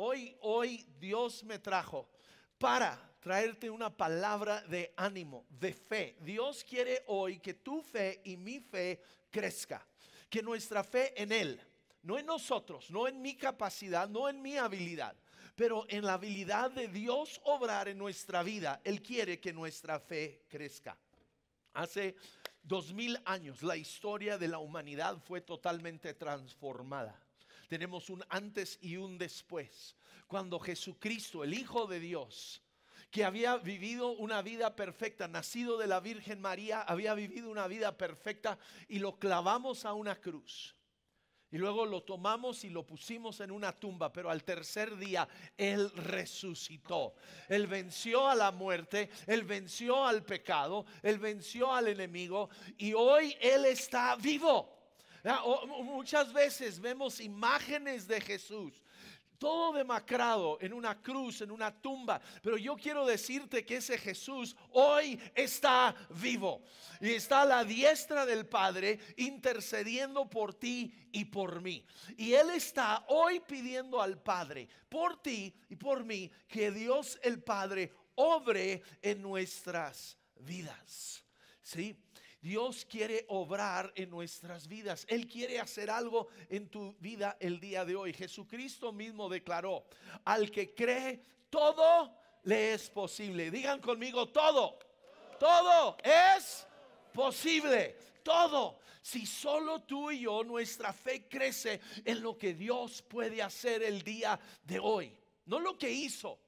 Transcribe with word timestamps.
hoy, 0.00 0.34
hoy 0.40 0.86
Dios 0.98 1.44
me 1.44 1.58
trajo 1.58 2.08
para 2.58 2.98
traerte 3.20 3.68
una 3.68 3.94
palabra 3.94 4.62
de 4.62 4.94
ánimo, 4.96 5.44
de 5.50 5.74
fe. 5.74 6.16
Dios 6.20 6.64
quiere 6.64 7.04
hoy 7.06 7.38
que 7.38 7.52
tu 7.52 7.82
fe 7.82 8.22
y 8.24 8.36
mi 8.38 8.60
fe 8.60 9.02
crezca, 9.30 9.86
que 10.30 10.42
nuestra 10.42 10.82
fe 10.82 11.20
en 11.20 11.32
Él, 11.32 11.60
no 12.02 12.18
en 12.18 12.24
nosotros, 12.24 12.90
no 12.90 13.06
en 13.06 13.20
mi 13.20 13.36
capacidad, 13.36 14.08
no 14.08 14.26
en 14.26 14.40
mi 14.40 14.56
habilidad, 14.56 15.14
pero 15.54 15.84
en 15.88 16.06
la 16.06 16.14
habilidad 16.14 16.70
de 16.70 16.88
Dios 16.88 17.38
obrar 17.44 17.88
en 17.88 17.98
nuestra 17.98 18.42
vida. 18.42 18.80
Él 18.84 19.02
quiere 19.02 19.38
que 19.38 19.52
nuestra 19.52 20.00
fe 20.00 20.44
crezca. 20.48 20.96
Hace 21.74 22.16
dos 22.62 22.94
mil 22.94 23.20
años 23.26 23.62
la 23.62 23.76
historia 23.76 24.38
de 24.38 24.48
la 24.48 24.58
humanidad 24.60 25.18
fue 25.18 25.42
totalmente 25.42 26.14
transformada. 26.14 27.20
Tenemos 27.70 28.10
un 28.10 28.24
antes 28.30 28.80
y 28.82 28.96
un 28.96 29.16
después. 29.16 29.94
Cuando 30.26 30.58
Jesucristo, 30.58 31.44
el 31.44 31.54
Hijo 31.54 31.86
de 31.86 32.00
Dios, 32.00 32.60
que 33.12 33.24
había 33.24 33.58
vivido 33.58 34.10
una 34.10 34.42
vida 34.42 34.74
perfecta, 34.74 35.28
nacido 35.28 35.78
de 35.78 35.86
la 35.86 36.00
Virgen 36.00 36.40
María, 36.40 36.82
había 36.82 37.14
vivido 37.14 37.48
una 37.48 37.68
vida 37.68 37.96
perfecta 37.96 38.58
y 38.88 38.98
lo 38.98 39.20
clavamos 39.20 39.84
a 39.84 39.92
una 39.92 40.20
cruz. 40.20 40.74
Y 41.52 41.58
luego 41.58 41.86
lo 41.86 42.02
tomamos 42.02 42.64
y 42.64 42.70
lo 42.70 42.84
pusimos 42.84 43.38
en 43.38 43.52
una 43.52 43.78
tumba, 43.78 44.12
pero 44.12 44.30
al 44.30 44.42
tercer 44.42 44.96
día 44.96 45.28
Él 45.56 45.92
resucitó. 45.94 47.14
Él 47.48 47.68
venció 47.68 48.28
a 48.28 48.34
la 48.34 48.50
muerte, 48.50 49.10
Él 49.28 49.44
venció 49.44 50.04
al 50.04 50.24
pecado, 50.24 50.86
Él 51.04 51.20
venció 51.20 51.72
al 51.72 51.86
enemigo 51.86 52.50
y 52.78 52.94
hoy 52.94 53.36
Él 53.40 53.64
está 53.66 54.16
vivo. 54.16 54.79
Muchas 55.68 56.32
veces 56.32 56.80
vemos 56.80 57.20
imágenes 57.20 58.06
de 58.06 58.20
Jesús 58.20 58.82
todo 59.40 59.72
demacrado 59.72 60.58
en 60.60 60.74
una 60.74 61.00
cruz, 61.00 61.40
en 61.40 61.50
una 61.50 61.72
tumba. 61.72 62.20
Pero 62.42 62.58
yo 62.58 62.76
quiero 62.76 63.06
decirte 63.06 63.64
que 63.64 63.76
ese 63.76 63.96
Jesús 63.96 64.54
hoy 64.72 65.18
está 65.34 65.96
vivo 66.10 66.62
y 67.00 67.12
está 67.14 67.40
a 67.40 67.46
la 67.46 67.64
diestra 67.64 68.26
del 68.26 68.46
Padre 68.46 69.00
intercediendo 69.16 70.28
por 70.28 70.52
ti 70.52 70.92
y 71.10 71.24
por 71.24 71.62
mí. 71.62 71.86
Y 72.18 72.34
Él 72.34 72.50
está 72.50 73.06
hoy 73.08 73.40
pidiendo 73.40 74.02
al 74.02 74.20
Padre, 74.22 74.68
por 74.90 75.22
ti 75.22 75.54
y 75.70 75.76
por 75.76 76.04
mí, 76.04 76.30
que 76.46 76.70
Dios 76.70 77.18
el 77.22 77.42
Padre 77.42 77.94
obre 78.16 78.82
en 79.00 79.22
nuestras 79.22 80.18
vidas. 80.36 81.24
¿Sí? 81.62 81.96
Dios 82.40 82.86
quiere 82.86 83.26
obrar 83.28 83.92
en 83.94 84.10
nuestras 84.10 84.66
vidas. 84.66 85.04
Él 85.08 85.26
quiere 85.26 85.60
hacer 85.60 85.90
algo 85.90 86.28
en 86.48 86.68
tu 86.68 86.94
vida 86.98 87.36
el 87.38 87.60
día 87.60 87.84
de 87.84 87.96
hoy. 87.96 88.12
Jesucristo 88.12 88.92
mismo 88.92 89.28
declaró, 89.28 89.84
al 90.24 90.50
que 90.50 90.74
cree, 90.74 91.22
todo 91.50 92.16
le 92.44 92.74
es 92.74 92.88
posible. 92.88 93.50
Digan 93.50 93.80
conmigo, 93.80 94.28
todo, 94.28 94.78
todo 95.38 95.96
es 96.02 96.66
posible. 97.12 97.96
Todo. 98.22 98.80
Si 99.02 99.26
solo 99.26 99.82
tú 99.82 100.10
y 100.10 100.20
yo, 100.20 100.44
nuestra 100.44 100.92
fe 100.92 101.26
crece 101.26 101.80
en 102.04 102.22
lo 102.22 102.36
que 102.36 102.54
Dios 102.54 103.02
puede 103.02 103.42
hacer 103.42 103.82
el 103.82 104.02
día 104.02 104.38
de 104.64 104.78
hoy. 104.78 105.16
No 105.46 105.58
lo 105.58 105.76
que 105.76 105.90
hizo, 105.90 106.38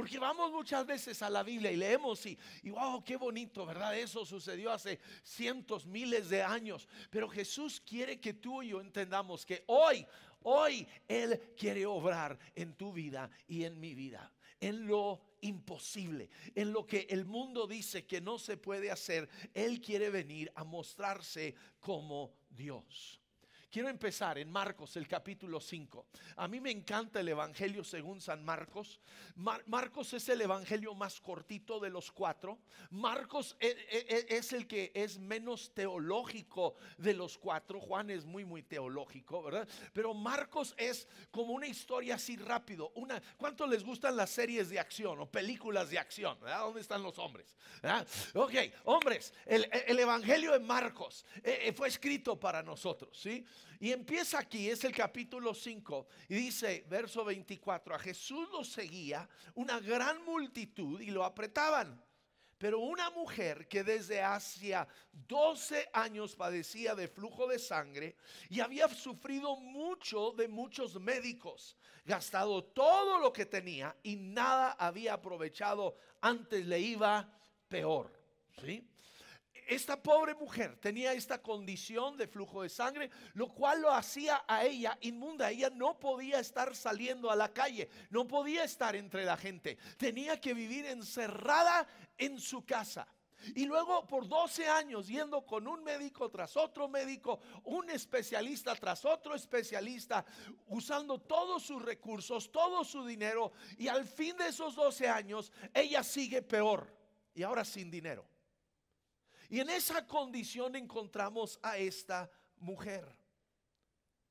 porque 0.00 0.18
vamos 0.18 0.50
muchas 0.50 0.86
veces 0.86 1.20
a 1.20 1.28
la 1.28 1.42
Biblia 1.42 1.70
y 1.70 1.76
leemos 1.76 2.24
y, 2.24 2.38
wow, 2.70 3.04
qué 3.04 3.16
bonito, 3.16 3.66
¿verdad? 3.66 3.98
Eso 3.98 4.24
sucedió 4.24 4.72
hace 4.72 4.98
cientos, 5.22 5.84
miles 5.84 6.30
de 6.30 6.42
años. 6.42 6.88
Pero 7.10 7.28
Jesús 7.28 7.82
quiere 7.82 8.18
que 8.18 8.32
tú 8.32 8.62
y 8.62 8.68
yo 8.68 8.80
entendamos 8.80 9.44
que 9.44 9.62
hoy, 9.66 10.06
hoy 10.42 10.88
Él 11.06 11.38
quiere 11.54 11.84
obrar 11.84 12.38
en 12.54 12.72
tu 12.76 12.94
vida 12.94 13.30
y 13.46 13.64
en 13.64 13.78
mi 13.78 13.94
vida. 13.94 14.32
En 14.58 14.86
lo 14.86 15.20
imposible, 15.42 16.30
en 16.54 16.72
lo 16.72 16.86
que 16.86 17.06
el 17.10 17.26
mundo 17.26 17.66
dice 17.66 18.06
que 18.06 18.22
no 18.22 18.38
se 18.38 18.56
puede 18.56 18.90
hacer, 18.90 19.28
Él 19.52 19.82
quiere 19.82 20.08
venir 20.08 20.50
a 20.54 20.64
mostrarse 20.64 21.54
como 21.78 22.32
Dios. 22.48 23.20
Quiero 23.70 23.88
empezar 23.88 24.36
en 24.36 24.50
Marcos, 24.50 24.96
el 24.96 25.06
capítulo 25.06 25.60
5. 25.60 26.06
A 26.36 26.48
mí 26.48 26.60
me 26.60 26.72
encanta 26.72 27.20
el 27.20 27.28
Evangelio 27.28 27.84
según 27.84 28.20
San 28.20 28.44
Marcos. 28.44 29.00
Marcos 29.36 30.12
es 30.12 30.28
el 30.28 30.40
Evangelio 30.40 30.92
más 30.92 31.20
cortito 31.20 31.78
de 31.78 31.88
los 31.88 32.10
cuatro. 32.10 32.58
Marcos 32.90 33.56
e, 33.60 33.68
e, 33.68 34.06
e, 34.08 34.36
es, 34.36 34.52
el 34.52 34.66
que 34.66 34.90
es 34.92 35.20
menos 35.20 35.72
teológico 35.72 36.74
de 36.98 37.14
los 37.14 37.38
cuatro. 37.38 37.78
Juan 37.78 38.10
es 38.10 38.24
muy, 38.24 38.44
muy 38.44 38.64
teológico, 38.64 39.40
¿verdad? 39.40 39.68
Pero 39.92 40.14
Marcos 40.14 40.74
es 40.76 41.06
como 41.30 41.52
una 41.52 41.68
historia 41.68 42.16
así 42.16 42.36
rápido. 42.36 42.90
Una, 42.96 43.22
¿Cuánto 43.36 43.68
les 43.68 43.84
gustan 43.84 44.16
las 44.16 44.30
series 44.30 44.68
de 44.68 44.80
acción 44.80 45.20
o 45.20 45.30
películas 45.30 45.90
de 45.90 46.00
acción? 46.00 46.40
¿Dónde 46.40 46.80
están 46.80 47.04
los 47.04 47.20
hombres? 47.20 47.54
Ok, 48.34 48.54
hombres, 48.86 49.32
el, 49.46 49.98
Evangelio 50.00 50.52
de 50.52 50.58
Marcos 50.58 51.24
eh, 51.44 51.60
eh, 51.66 51.72
fue 51.72 51.86
escrito 51.86 52.38
para 52.38 52.62
nosotros, 52.64 53.16
¿sí? 53.16 53.46
Y 53.78 53.92
empieza 53.92 54.38
aquí, 54.38 54.68
es 54.68 54.84
el 54.84 54.92
capítulo 54.92 55.54
5, 55.54 56.06
y 56.28 56.34
dice, 56.34 56.84
verso 56.88 57.24
24, 57.24 57.94
a 57.94 57.98
Jesús 57.98 58.48
lo 58.52 58.62
seguía 58.62 59.28
una 59.54 59.80
gran 59.80 60.22
multitud 60.24 61.00
y 61.00 61.10
lo 61.10 61.24
apretaban. 61.24 62.02
Pero 62.58 62.80
una 62.80 63.08
mujer 63.08 63.66
que 63.68 63.82
desde 63.82 64.20
hacía 64.20 64.86
12 65.12 65.88
años 65.94 66.36
padecía 66.36 66.94
de 66.94 67.08
flujo 67.08 67.46
de 67.46 67.58
sangre 67.58 68.16
y 68.50 68.60
había 68.60 68.86
sufrido 68.88 69.56
mucho 69.56 70.32
de 70.32 70.46
muchos 70.46 71.00
médicos, 71.00 71.74
gastado 72.04 72.62
todo 72.62 73.18
lo 73.18 73.32
que 73.32 73.46
tenía 73.46 73.96
y 74.02 74.16
nada 74.16 74.72
había 74.72 75.14
aprovechado, 75.14 75.96
antes 76.20 76.66
le 76.66 76.80
iba 76.80 77.32
peor. 77.66 78.12
¿Sí? 78.62 78.89
Esta 79.70 80.02
pobre 80.02 80.34
mujer 80.34 80.76
tenía 80.80 81.12
esta 81.12 81.40
condición 81.40 82.16
de 82.16 82.26
flujo 82.26 82.62
de 82.62 82.68
sangre, 82.68 83.08
lo 83.34 83.48
cual 83.54 83.82
lo 83.82 83.92
hacía 83.92 84.42
a 84.48 84.64
ella 84.64 84.98
inmunda. 85.00 85.48
Ella 85.48 85.70
no 85.70 85.96
podía 85.96 86.40
estar 86.40 86.74
saliendo 86.74 87.30
a 87.30 87.36
la 87.36 87.52
calle, 87.52 87.88
no 88.10 88.26
podía 88.26 88.64
estar 88.64 88.96
entre 88.96 89.24
la 89.24 89.36
gente, 89.36 89.78
tenía 89.96 90.40
que 90.40 90.54
vivir 90.54 90.86
encerrada 90.86 91.86
en 92.18 92.40
su 92.40 92.64
casa. 92.66 93.06
Y 93.54 93.64
luego 93.64 94.04
por 94.08 94.26
12 94.26 94.66
años 94.68 95.06
yendo 95.06 95.46
con 95.46 95.68
un 95.68 95.84
médico 95.84 96.28
tras 96.28 96.56
otro 96.56 96.88
médico, 96.88 97.38
un 97.62 97.90
especialista 97.90 98.74
tras 98.74 99.04
otro 99.04 99.36
especialista, 99.36 100.24
usando 100.66 101.20
todos 101.20 101.62
sus 101.62 101.80
recursos, 101.80 102.50
todo 102.50 102.84
su 102.84 103.06
dinero, 103.06 103.52
y 103.78 103.86
al 103.86 104.04
fin 104.04 104.36
de 104.36 104.48
esos 104.48 104.74
12 104.74 105.08
años 105.08 105.52
ella 105.72 106.02
sigue 106.02 106.42
peor 106.42 106.92
y 107.34 107.44
ahora 107.44 107.64
sin 107.64 107.88
dinero. 107.88 108.29
Y 109.50 109.58
en 109.58 109.68
esa 109.68 110.06
condición 110.06 110.76
encontramos 110.76 111.58
a 111.60 111.76
esta 111.76 112.30
mujer. 112.56 113.04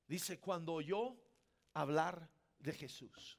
Dice, 0.07 0.40
cuando 0.40 0.74
oyó 0.74 1.18
hablar 1.74 2.30
de 2.57 2.72
Jesús 2.72 3.38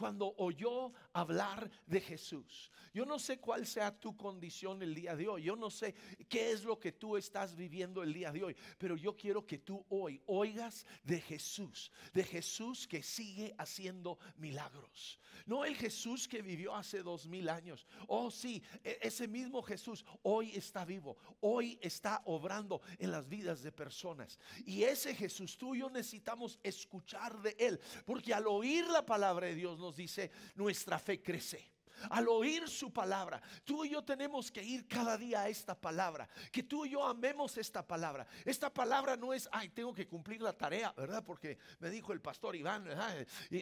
cuando 0.00 0.34
oyó 0.38 0.94
hablar 1.12 1.70
de 1.86 2.00
Jesús. 2.00 2.70
Yo 2.94 3.04
no 3.04 3.18
sé 3.18 3.38
cuál 3.38 3.66
sea 3.66 3.92
tu 4.00 4.16
condición 4.16 4.82
el 4.82 4.94
día 4.94 5.14
de 5.14 5.28
hoy. 5.28 5.42
Yo 5.42 5.56
no 5.56 5.68
sé 5.68 5.94
qué 6.26 6.52
es 6.52 6.64
lo 6.64 6.78
que 6.80 6.92
tú 6.92 7.18
estás 7.18 7.54
viviendo 7.54 8.02
el 8.02 8.14
día 8.14 8.32
de 8.32 8.42
hoy. 8.42 8.56
Pero 8.78 8.96
yo 8.96 9.14
quiero 9.14 9.46
que 9.46 9.58
tú 9.58 9.84
hoy 9.90 10.22
oigas 10.24 10.86
de 11.04 11.20
Jesús. 11.20 11.92
De 12.14 12.24
Jesús 12.24 12.88
que 12.88 13.02
sigue 13.02 13.54
haciendo 13.58 14.18
milagros. 14.38 15.20
No 15.46 15.64
el 15.64 15.76
Jesús 15.76 16.26
que 16.26 16.40
vivió 16.42 16.74
hace 16.74 17.02
dos 17.02 17.26
mil 17.26 17.48
años. 17.48 17.86
Oh 18.08 18.30
sí, 18.30 18.62
e-, 18.82 18.98
ese 19.02 19.28
mismo 19.28 19.62
Jesús 19.62 20.04
hoy 20.22 20.52
está 20.54 20.84
vivo. 20.84 21.18
Hoy 21.40 21.78
está 21.82 22.22
obrando 22.24 22.80
en 22.98 23.10
las 23.10 23.28
vidas 23.28 23.62
de 23.62 23.70
personas. 23.70 24.38
Y 24.64 24.82
ese 24.82 25.14
Jesús 25.14 25.58
tú 25.58 25.74
y 25.74 25.80
yo 25.80 25.90
necesitamos 25.90 26.58
escuchar 26.62 27.40
de 27.42 27.54
Él. 27.58 27.78
Porque 28.06 28.34
al 28.34 28.46
oír 28.46 28.86
la 28.86 29.04
palabra 29.04 29.46
de 29.46 29.54
Dios 29.54 29.78
nos 29.78 29.89
dice, 29.96 30.30
nuestra 30.54 30.98
fe 30.98 31.22
crece. 31.22 31.70
Al 32.08 32.28
oír 32.28 32.68
su 32.68 32.92
palabra, 32.92 33.42
tú 33.64 33.84
y 33.84 33.90
yo 33.90 34.02
tenemos 34.02 34.50
que 34.50 34.62
ir 34.62 34.86
cada 34.86 35.18
día 35.18 35.42
a 35.42 35.48
esta 35.48 35.78
palabra, 35.78 36.28
que 36.50 36.62
tú 36.62 36.86
y 36.86 36.90
yo 36.90 37.04
amemos 37.04 37.58
esta 37.58 37.86
palabra. 37.86 38.26
Esta 38.44 38.72
palabra 38.72 39.16
no 39.16 39.34
es, 39.34 39.48
ay, 39.52 39.68
tengo 39.70 39.92
que 39.92 40.06
cumplir 40.06 40.40
la 40.40 40.56
tarea, 40.56 40.92
¿verdad? 40.96 41.22
Porque 41.24 41.58
me 41.78 41.90
dijo 41.90 42.12
el 42.12 42.20
pastor 42.20 42.56
Iván, 42.56 42.88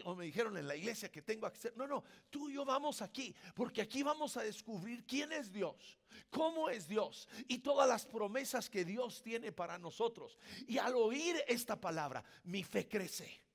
o 0.05 0.15
me 0.15 0.25
dijeron 0.25 0.57
en 0.57 0.69
la 0.69 0.77
iglesia 0.77 1.11
que 1.11 1.23
tengo 1.23 1.51
que 1.51 1.59
hacer. 1.59 1.77
No, 1.77 1.87
no, 1.87 2.05
tú 2.31 2.49
y 2.49 2.55
yo 2.55 2.65
vamos 2.65 3.03
aquí, 3.03 3.35
porque 3.55 3.83
aquí 3.83 4.03
vamos 4.03 4.37
a 4.37 4.43
descubrir 4.43 5.05
quién 5.05 5.33
es 5.33 5.53
Dios, 5.53 5.99
cómo 6.31 6.71
es 6.71 6.87
Dios 6.87 7.29
y 7.49 7.59
todas 7.59 7.89
las 7.89 8.07
promesas 8.07 8.71
que 8.71 8.85
Dios 8.85 9.23
tiene 9.23 9.51
para 9.53 9.79
nosotros. 9.79 10.39
Y 10.67 10.79
al 10.79 10.95
oír 10.95 11.43
esta 11.49 11.81
palabra, 11.81 12.23
mi 12.45 12.63
fe 12.63 12.87
crece 12.87 13.48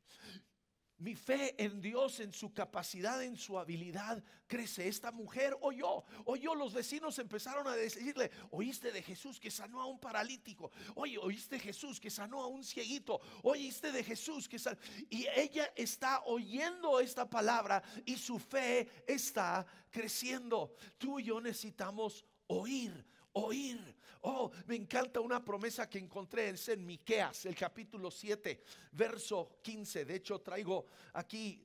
mi 1.04 1.16
fe 1.16 1.54
en 1.62 1.82
Dios, 1.82 2.22
en 2.22 2.32
su 2.32 2.54
capacidad, 2.54 3.22
en 3.22 3.36
su 3.36 3.60
habilidad, 3.60 4.24
crece. 4.48 4.88
Esta 4.88 5.12
mujer 5.12 5.54
oyó, 5.60 6.06
oyó, 6.24 6.56
los 6.56 6.72
vecinos 6.72 7.20
empezaron 7.20 7.68
a 7.68 7.76
decirle, 7.76 8.32
oíste 8.52 8.90
de 8.94 9.04
Jesús 9.04 9.38
que 9.38 9.52
sanó 9.52 9.82
a 9.82 9.86
un 9.86 10.00
paralítico, 10.00 10.72
oye, 10.96 11.18
oíste 11.18 11.60
Jesús 11.60 12.00
que 12.00 12.10
sanó 12.10 12.42
a 12.42 12.48
un 12.48 12.64
cieguito, 12.64 13.20
oíste 13.42 13.92
de 13.92 14.02
Jesús 14.02 14.48
que 14.48 14.58
sanó. 14.58 14.78
Y 15.10 15.28
ella 15.36 15.74
está 15.76 16.24
oyendo 16.24 17.02
esta 17.02 17.30
palabra 17.30 17.84
y 18.06 18.16
su 18.16 18.40
fe 18.40 19.04
está 19.06 19.66
creciendo. 19.92 20.74
Tú 20.98 21.20
y 21.20 21.26
yo 21.26 21.42
necesitamos 21.42 22.24
oír, 22.48 23.06
oír. 23.34 23.94
Oh, 24.26 24.50
me 24.68 24.76
encanta 24.76 25.20
una 25.20 25.44
promesa 25.44 25.90
que 25.90 26.00
encontré 26.00 26.48
en 26.48 26.86
Miqueas, 26.86 27.46
el 27.46 27.56
capítulo 27.56 28.10
7, 28.10 28.64
verso 28.94 29.60
15. 29.62 30.06
De 30.06 30.16
hecho, 30.16 30.40
traigo 30.40 30.86
aquí 31.12 31.62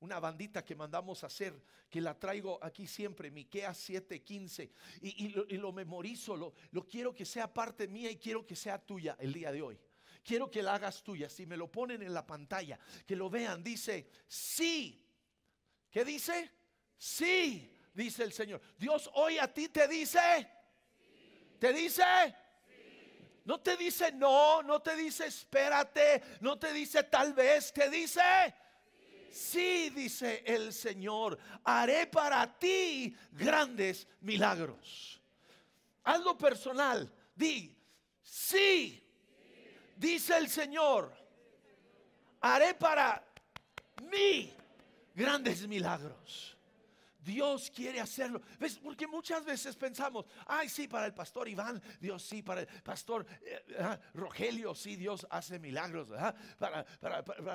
una 0.00 0.18
bandita 0.18 0.64
que 0.64 0.74
mandamos 0.74 1.22
hacer, 1.22 1.54
que 1.88 2.00
la 2.00 2.18
traigo 2.18 2.58
aquí 2.64 2.88
siempre, 2.88 3.30
Miqueas 3.30 3.78
7, 3.78 4.24
15. 4.24 4.72
Y, 5.02 5.56
lo, 5.56 5.72
memorizo, 5.72 6.36
lo, 6.36 6.52
lo 6.72 6.84
quiero 6.84 7.14
que 7.14 7.24
sea 7.24 7.54
parte 7.54 7.86
mía 7.86 8.10
y 8.10 8.16
quiero 8.16 8.44
que 8.44 8.56
sea 8.56 8.84
tuya 8.84 9.16
el 9.20 9.32
día 9.32 9.52
de 9.52 9.62
hoy 9.62 9.78
quiero 10.24 10.50
que 10.50 10.62
la 10.62 10.74
hagas 10.74 11.02
tuya. 11.02 11.28
Si 11.28 11.44
me 11.44 11.56
lo 11.56 11.70
ponen 11.70 12.00
en 12.00 12.14
la 12.14 12.26
pantalla, 12.26 12.78
que 13.06 13.14
lo 13.14 13.28
vean, 13.28 13.62
dice, 13.62 14.08
sí. 14.26 15.06
¿Qué 15.90 16.02
dice? 16.02 16.50
Sí, 16.96 17.70
dice 17.92 18.24
el 18.24 18.32
Señor. 18.32 18.60
Dios 18.78 19.10
hoy 19.14 19.38
a 19.38 19.52
ti 19.52 19.68
te 19.68 19.86
dice, 19.86 20.48
¿Te 21.64 21.72
dice? 21.72 22.04
No 23.46 23.58
te 23.58 23.74
dice 23.78 24.12
no, 24.12 24.62
no 24.62 24.82
te 24.82 24.94
dice 24.96 25.24
espérate, 25.28 26.22
no 26.42 26.58
te 26.58 26.74
dice 26.74 27.04
tal 27.04 27.32
vez, 27.32 27.72
te 27.72 27.88
dice 27.88 28.20
sí, 29.30 29.88
dice 29.88 30.42
el 30.44 30.74
Señor, 30.74 31.38
haré 31.64 32.06
para 32.06 32.58
ti 32.58 33.16
grandes 33.32 34.06
milagros. 34.20 35.22
Hazlo 36.02 36.36
personal, 36.36 37.10
di 37.34 37.74
sí, 38.22 39.02
dice 39.96 40.36
el 40.36 40.50
Señor, 40.50 41.16
haré 42.42 42.74
para 42.74 43.26
mí 44.12 44.54
grandes 45.14 45.66
milagros. 45.66 46.53
Dios 47.24 47.70
quiere 47.74 48.00
hacerlo. 48.00 48.40
¿Ves? 48.58 48.78
Porque 48.78 49.06
muchas 49.06 49.44
veces 49.44 49.74
pensamos, 49.76 50.26
ay, 50.46 50.68
sí, 50.68 50.86
para 50.86 51.06
el 51.06 51.14
pastor 51.14 51.48
Iván, 51.48 51.82
Dios 52.00 52.22
sí, 52.22 52.42
para 52.42 52.60
el 52.62 52.66
pastor 52.82 53.26
eh, 53.42 53.76
ah, 53.80 53.98
Rogelio, 54.12 54.74
sí, 54.74 54.96
Dios 54.96 55.26
hace 55.30 55.58
milagros. 55.58 56.08
Para, 56.58 56.84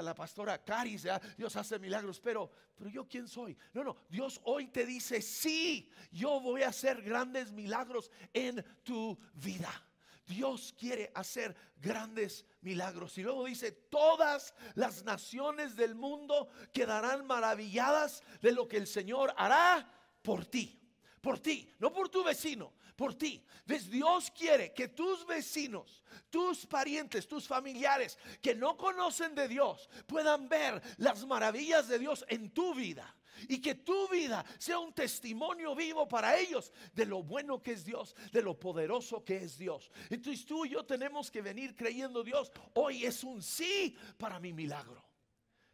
la 0.02 0.16
pastora 0.16 0.64
Caris, 0.64 1.08
Dios 1.38 1.56
hace 1.56 1.80
milagros. 1.80 2.20
Pero, 2.20 2.52
pero 2.76 2.90
yo, 2.90 3.08
¿quién 3.08 3.28
soy? 3.28 3.58
No, 3.74 3.84
no, 3.84 3.98
Dios 4.10 4.42
hoy 4.44 4.68
te 4.68 4.86
dice, 4.86 5.22
sí, 5.22 5.92
yo 6.12 6.40
voy 6.40 6.64
a 6.64 6.70
hacer 6.70 7.02
grandes 7.02 7.52
milagros 7.52 8.12
en 8.34 8.64
tu 8.84 9.18
vida. 9.34 9.89
Dios 10.30 10.76
quiere 10.78 11.12
hacer 11.16 11.56
grandes 11.82 12.46
milagros. 12.62 13.18
Y 13.18 13.24
luego 13.24 13.46
dice, 13.46 13.72
todas 13.72 14.54
las 14.76 15.04
naciones 15.04 15.76
del 15.76 15.96
mundo 15.96 16.50
quedarán 16.72 17.26
maravilladas 17.26 18.22
de 18.40 18.52
lo 18.52 18.68
que 18.68 18.78
el 18.78 18.86
Señor 18.86 19.34
hará 19.36 19.92
por 20.22 20.46
ti. 20.46 20.80
Por 21.20 21.40
ti, 21.40 21.74
no 21.80 21.92
por 21.92 22.10
tu 22.10 22.24
vecino, 22.24 22.74
por 22.96 23.16
ti. 23.16 23.44
¿Ves? 23.66 23.90
Dios 23.90 24.32
quiere 24.32 24.72
que 24.72 24.88
tus 24.88 25.26
vecinos, 25.26 26.04
tus 26.30 26.66
parientes, 26.68 27.28
tus 27.28 27.48
familiares 27.48 28.18
que 28.40 28.54
no 28.54 28.78
conocen 28.78 29.34
de 29.34 29.48
Dios 29.48 29.90
puedan 30.06 30.48
ver 30.48 30.80
las 30.98 31.26
maravillas 31.26 31.88
de 31.88 32.00
Dios 32.00 32.24
en 32.30 32.52
tu 32.52 32.74
vida 32.76 33.16
y 33.48 33.62
que 33.62 33.76
tu 33.76 34.08
vida 34.10 34.46
sea 34.58 34.80
un 34.80 34.94
testimonio 34.94 35.76
vivo 35.76 36.08
para 36.08 36.38
ellos 36.38 36.72
de 36.94 37.06
lo 37.06 37.24
bueno 37.24 37.62
que 37.62 37.72
es 37.72 37.86
Dios, 37.86 38.16
de 38.32 38.42
lo 38.42 38.60
poderoso 38.60 39.24
que 39.24 39.38
es 39.38 39.58
Dios. 39.58 39.92
Entonces 40.10 40.46
tú 40.46 40.66
y 40.66 40.70
yo 40.70 40.86
tenemos 40.86 41.32
que 41.32 41.42
venir 41.42 41.76
creyendo 41.76 42.24
Dios. 42.24 42.52
Hoy 42.74 43.06
es 43.06 43.24
un 43.24 43.42
sí 43.42 43.96
para 44.18 44.40
mi 44.40 44.54
milagro. 44.54 45.04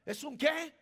¿Es 0.06 0.24
un 0.24 0.38
qué? 0.38 0.74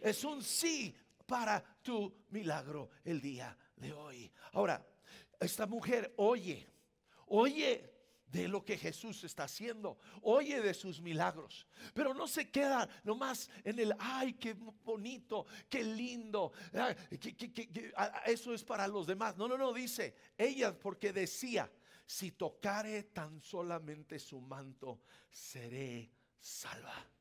Es 0.00 0.24
un 0.24 0.42
sí 0.42 0.94
para 1.26 1.62
tu 1.82 2.24
milagro 2.30 2.90
el 3.04 3.20
día 3.20 3.56
de 3.76 3.92
hoy. 3.92 4.32
Ahora, 4.52 4.84
esta 5.40 5.66
mujer 5.66 6.14
oye, 6.16 6.66
oye 7.26 7.93
de 8.34 8.48
lo 8.48 8.64
que 8.64 8.76
Jesús 8.76 9.22
está 9.22 9.44
haciendo, 9.44 9.96
oye 10.22 10.60
de 10.60 10.74
sus 10.74 11.00
milagros, 11.00 11.68
pero 11.94 12.12
no 12.12 12.26
se 12.26 12.50
queda 12.50 12.88
nomás 13.04 13.48
en 13.62 13.78
el, 13.78 13.94
ay, 13.96 14.32
qué 14.34 14.54
bonito, 14.84 15.46
qué 15.70 15.84
lindo, 15.84 16.52
eso 18.26 18.52
es 18.52 18.64
para 18.64 18.88
los 18.88 19.06
demás. 19.06 19.36
No, 19.36 19.46
no, 19.46 19.56
no, 19.56 19.72
dice 19.72 20.16
ella 20.36 20.76
porque 20.76 21.12
decía, 21.12 21.70
si 22.04 22.32
tocare 22.32 23.04
tan 23.04 23.40
solamente 23.40 24.18
su 24.18 24.40
manto, 24.40 25.02
seré 25.30 26.10
salva. 26.40 27.13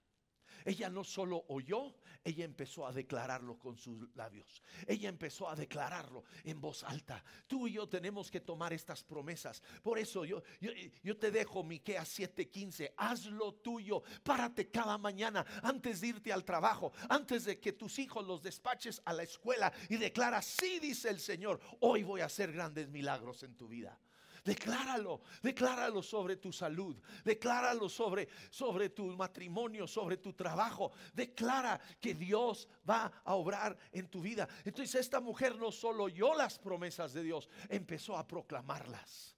Ella 0.65 0.89
no 0.89 1.03
solo 1.03 1.45
oyó, 1.47 1.93
ella 2.23 2.45
empezó 2.45 2.87
a 2.87 2.93
declararlo 2.93 3.57
con 3.59 3.77
sus 3.77 4.07
labios. 4.15 4.63
Ella 4.87 5.09
empezó 5.09 5.49
a 5.49 5.55
declararlo 5.55 6.23
en 6.43 6.61
voz 6.61 6.83
alta. 6.83 7.23
Tú 7.47 7.67
y 7.67 7.73
yo 7.73 7.87
tenemos 7.87 8.31
que 8.31 8.39
tomar 8.39 8.73
estas 8.73 9.03
promesas. 9.03 9.61
Por 9.81 9.99
eso 9.99 10.23
yo, 10.25 10.41
yo, 11.03 11.17
te 11.17 11.31
dejo 11.31 11.63
Miqueas 11.63 12.17
7:15. 12.17 12.93
Hazlo 12.97 13.55
tuyo. 13.55 14.03
Párate 14.23 14.69
cada 14.69 14.97
mañana 14.97 15.45
antes 15.61 16.01
de 16.01 16.07
irte 16.07 16.31
al 16.31 16.45
trabajo, 16.45 16.93
antes 17.09 17.45
de 17.45 17.59
que 17.59 17.73
tus 17.73 17.99
hijos 17.99 18.25
los 18.25 18.41
despaches 18.41 19.01
a 19.05 19.13
la 19.13 19.23
escuela 19.23 19.73
y 19.89 19.97
declara, 19.97 20.41
sí 20.41 20.79
dice 20.79 21.09
el 21.09 21.19
Señor, 21.19 21.59
hoy 21.81 22.03
voy 22.03 22.21
a 22.21 22.25
hacer 22.25 22.51
grandes 22.51 22.87
milagros 22.89 23.43
en 23.43 23.55
tu 23.55 23.67
vida. 23.67 23.99
Decláralo, 24.43 25.21
decláralo 25.41 26.03
sobre 26.03 26.35
tu 26.35 26.51
salud, 26.51 26.97
decláralo 27.23 27.87
sobre, 27.87 28.27
sobre 28.49 28.89
tu 28.89 29.05
matrimonio, 29.15 29.87
sobre 29.87 30.17
tu 30.17 30.33
trabajo. 30.33 30.91
Declara 31.13 31.79
que 32.01 32.13
Dios 32.13 32.67
va 32.87 33.09
a 33.23 33.35
obrar 33.35 33.77
en 33.91 34.09
tu 34.09 34.21
vida. 34.21 34.47
Entonces 34.65 34.95
esta 34.95 35.21
mujer 35.21 35.55
no 35.55 35.71
solo 35.71 36.05
oyó 36.05 36.33
las 36.33 36.59
promesas 36.59 37.13
de 37.13 37.23
Dios, 37.23 37.47
empezó 37.69 38.17
a 38.17 38.27
proclamarlas. 38.27 39.37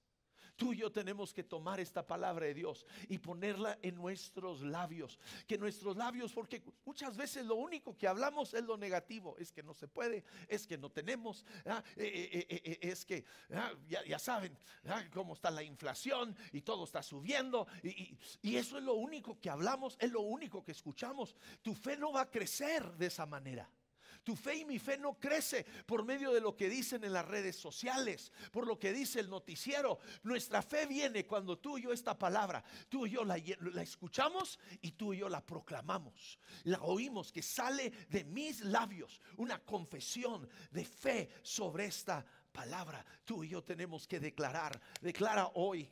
Tú 0.56 0.74
y 0.74 0.78
yo 0.78 0.92
tenemos 0.92 1.34
que 1.34 1.44
tomar 1.44 1.80
esta 1.80 2.06
palabra 2.06 2.46
de 2.46 2.54
Dios 2.54 2.86
y 3.10 3.18
ponerla 3.18 3.78
en 3.82 3.96
nuestros 3.96 4.62
labios. 4.62 5.20
Que 5.48 5.58
nuestros 5.58 5.98
labios, 5.98 6.32
porque 6.32 6.64
muchas 6.86 7.18
veces 7.18 7.46
lo 7.46 7.56
único 7.56 7.98
que 7.98 8.08
hablamos 8.08 8.54
es 8.54 8.64
lo 8.64 8.78
negativo. 8.78 9.36
Es 9.38 9.52
que 9.52 9.64
no 9.64 9.74
se 9.74 9.88
puede, 9.88 10.24
es 10.48 10.66
que 10.66 10.78
no 10.78 10.90
tenemos, 10.90 11.46
ah, 11.66 11.84
eh, 11.98 12.46
eh, 12.50 12.62
eh, 12.64 12.80
es 12.82 13.06
que 13.06 13.26
ah, 13.54 13.74
ya, 13.88 14.20
saben 14.20 14.58
ah, 14.86 15.04
cómo 15.14 15.34
está 15.34 15.52
la 15.52 15.64
inflación 15.64 16.36
y 16.54 16.62
todo 16.62 16.86
está 16.86 17.04
subiendo. 17.04 17.68
y 17.84 18.56
eso 18.56 18.78
es 18.78 18.84
lo 18.84 18.94
único 18.94 19.40
que 19.40 19.50
hablamos, 19.50 19.98
es 20.00 20.12
lo 20.12 20.22
único 20.22 20.64
que 20.64 20.72
escuchamos. 20.72 21.36
Tu 21.62 21.76
fe 21.76 21.98
no 21.98 22.14
va 22.14 22.22
a 22.22 22.32
crecer 22.32 22.94
de 22.94 23.08
esa 23.08 23.26
manera. 23.26 23.70
Tu 24.26 24.36
fe 24.36 24.56
y 24.56 24.66
mi 24.66 24.80
fe 24.80 24.98
no 24.98 25.20
crece 25.20 25.64
por 25.86 26.04
medio 26.04 26.34
de 26.34 26.42
lo 26.42 26.58
que 26.58 26.68
dicen 26.68 27.04
en 27.04 27.14
las 27.14 27.28
redes 27.28 27.56
sociales, 27.56 28.32
por 28.52 28.66
lo 28.66 28.80
que 28.80 28.92
dice 28.92 29.20
el 29.20 29.30
noticiero. 29.30 30.00
Nuestra 30.24 30.64
fe 30.64 30.88
viene 30.88 31.28
cuando 31.28 31.60
tú 31.60 31.78
y 31.78 31.84
yo 31.84 31.94
esta 31.94 32.18
palabra, 32.18 32.64
tú 32.90 33.06
y 33.06 33.12
yo 33.12 33.24
la, 33.24 33.38
escuchamos 33.38 34.60
y 34.82 34.94
tú 34.94 35.14
y 35.14 35.20
yo 35.20 35.30
la 35.30 35.46
proclamamos. 35.46 36.40
La 36.64 36.82
oímos 36.82 37.32
que 37.32 37.44
sale 37.44 37.92
de 38.10 38.24
mis 38.24 38.62
labios 38.62 39.22
una 39.38 39.60
confesión 39.60 40.50
de 40.72 40.86
fe 40.86 41.30
sobre 41.44 41.86
esta 41.86 42.26
palabra. 42.52 43.06
Tú 43.26 43.44
y 43.44 43.50
yo 43.50 43.64
tenemos 43.64 44.08
que 44.08 44.20
declarar, 44.20 44.82
declara 45.02 45.52
hoy 45.54 45.88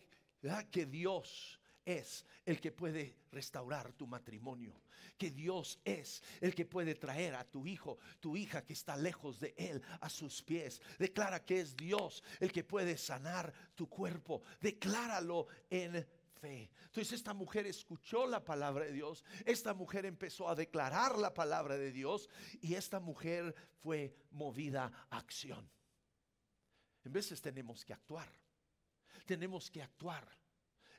que 0.72 0.88
Dios 0.88 1.60
es 1.86 2.26
el 2.46 2.60
que 2.60 2.72
puede 2.72 3.16
restaurar 3.32 3.94
tu 3.94 4.08
matrimonio 4.08 4.84
que 5.18 5.32
Dios 5.32 5.80
es 5.84 6.22
el 6.42 6.54
que 6.54 6.66
puede 6.66 6.96
traer 6.96 7.36
a 7.36 7.44
tu 7.44 7.66
hijo, 7.66 7.98
tu 8.20 8.36
hija 8.36 8.64
que 8.64 8.74
está 8.74 8.98
lejos 8.98 9.40
de 9.40 9.54
Él 9.58 9.82
a 10.02 10.10
sus 10.10 10.42
pies. 10.42 10.82
Declara 10.98 11.44
que 11.44 11.62
es 11.62 11.76
Dios 11.76 12.24
el 12.40 12.52
que 12.52 12.64
puede 12.64 12.98
sanar 12.98 13.54
tu 13.76 13.88
cuerpo. 13.88 14.42
Decláralo 14.60 15.48
en 15.70 16.06
fe. 16.42 16.70
Entonces 16.86 17.14
esta 17.14 17.34
mujer 17.34 17.66
escuchó 17.68 18.28
la 18.28 18.44
palabra 18.44 18.86
de 18.86 18.92
Dios, 18.92 19.24
esta 19.46 19.74
mujer 19.74 20.06
empezó 20.06 20.50
a 20.50 20.56
declarar 20.56 21.18
la 21.18 21.34
palabra 21.34 21.78
de 21.78 21.92
Dios 21.92 22.30
y 22.62 22.76
esta 22.76 23.00
mujer 23.00 23.56
fue 23.82 24.16
movida 24.32 24.92
a 25.10 25.18
acción. 25.18 25.70
En 27.06 27.12
veces 27.12 27.42
tenemos 27.42 27.84
que 27.84 27.94
actuar, 27.94 28.30
tenemos 29.26 29.70
que 29.70 29.82
actuar 29.82 30.28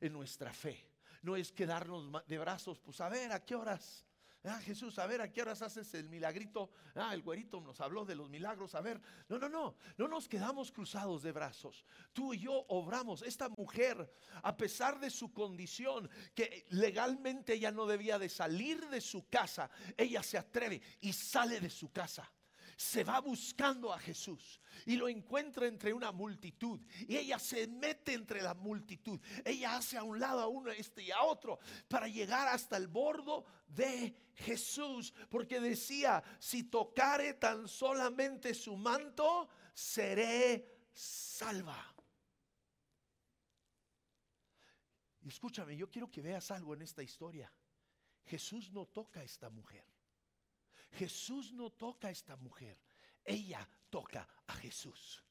en 0.07 0.13
nuestra 0.13 0.53
fe 0.53 0.95
no 1.23 1.37
es 1.37 1.53
quedarnos 1.53 2.27
de 2.27 2.39
brazos, 2.39 2.79
pues 2.79 3.01
a 3.01 3.09
ver, 3.09 3.33
¿a 3.33 3.45
qué 3.45 3.55
horas? 3.55 4.05
Ah, 4.47 4.61
Jesús, 4.61 4.99
a 4.99 5.07
ver, 5.07 5.23
¿a 5.23 5.33
qué 5.33 5.41
horas 5.41 5.63
haces 5.63 5.95
el 5.95 6.11
milagrito? 6.11 6.71
Ah, 6.95 7.15
el 7.15 7.23
güerito 7.23 7.63
nos 7.63 7.81
habló 7.81 8.05
de 8.05 8.15
los 8.15 8.29
milagros. 8.29 8.75
A 8.75 8.83
ver, 8.83 9.01
no, 9.31 9.39
no, 9.39 9.49
no, 9.49 9.75
no 9.97 10.07
nos 10.07 10.29
quedamos 10.29 10.71
cruzados 10.71 11.23
de 11.23 11.33
brazos. 11.33 11.87
Tú 12.13 12.35
y 12.35 12.41
yo 12.41 12.53
obramos. 12.69 13.23
Esta 13.23 13.49
mujer, 13.49 14.13
a 14.43 14.55
pesar 14.55 15.01
de 15.01 15.09
su 15.09 15.33
condición, 15.33 16.11
que 16.35 16.67
legalmente 16.69 17.55
ella 17.55 17.73
no 17.73 17.87
debía 17.87 18.19
de 18.19 18.29
salir 18.29 18.87
de 18.91 19.01
su 19.01 19.27
casa, 19.31 19.71
ella 19.97 20.23
se 20.23 20.37
atreve 20.37 20.83
y 21.01 21.15
sale 21.15 21.59
de 21.59 21.71
su 21.71 21.91
casa 21.91 22.31
se 22.77 23.05
va 23.05 23.21
buscando 23.21 23.93
a 23.93 23.99
Jesús 23.99 24.61
y 24.87 24.97
lo 24.97 25.09
encuentra 25.09 25.67
entre 25.67 25.93
una 25.93 26.13
multitud 26.13 26.81
y 27.07 27.17
ella 27.17 27.39
se 27.39 27.67
mete 27.67 28.15
entre 28.15 28.43
la 28.43 28.55
multitud. 28.55 29.21
Ella 29.45 29.77
hace 29.77 29.97
a 29.97 30.03
un 30.03 30.19
lado 30.19 30.41
a 30.41 30.47
uno 30.47 30.71
este 30.71 31.03
y 31.03 31.11
a 31.11 31.23
otro 31.23 31.59
para 31.89 32.09
llegar 32.09 32.49
hasta 32.49 32.77
el 32.77 32.89
bordo 32.89 33.45
de 33.67 34.15
Jesús, 34.35 35.13
porque 35.29 35.61
decía, 35.61 36.23
si 36.39 36.65
tocare 36.65 37.35
tan 37.35 37.69
solamente 37.69 38.55
su 38.55 38.77
manto, 38.77 39.49
seré 39.73 40.89
salva. 40.93 41.95
Escúchame, 45.27 45.77
yo 45.77 45.89
quiero 45.89 46.11
que 46.11 46.21
veas 46.21 46.51
algo 46.51 46.75
en 46.75 46.83
esta 46.83 47.03
historia. 47.03 47.51
Jesús 48.25 48.71
no 48.71 48.87
toca 48.87 49.21
a 49.21 49.25
esta 49.25 49.49
mujer. 49.49 49.94
Jesús 50.95 51.53
no 51.53 51.71
toca 51.71 52.09
a 52.09 52.11
esta 52.11 52.37
mujer, 52.37 52.79
ella 53.25 53.69
toca 53.91 54.29
a 54.47 54.55
Jesús. 54.55 55.23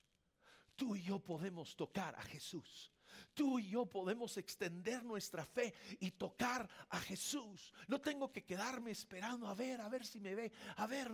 Tú 0.75 0.95
y 0.95 1.03
yo 1.03 1.19
podemos 1.19 1.75
tocar 1.75 2.15
a 2.15 2.21
Jesús. 2.23 2.91
Tú 3.33 3.59
y 3.59 3.69
yo 3.69 3.85
podemos 3.85 4.37
extender 4.37 5.03
nuestra 5.03 5.45
fe 5.45 5.73
y 5.99 6.11
tocar 6.11 6.67
a 6.89 6.99
Jesús. 6.99 7.73
No 7.87 8.01
tengo 8.01 8.31
que 8.31 8.43
quedarme 8.43 8.91
esperando 8.91 9.47
a 9.47 9.53
ver, 9.53 9.81
a 9.81 9.89
ver 9.89 10.05
si 10.05 10.19
me 10.19 10.35
ve. 10.35 10.51
A 10.77 10.87
ver, 10.87 11.11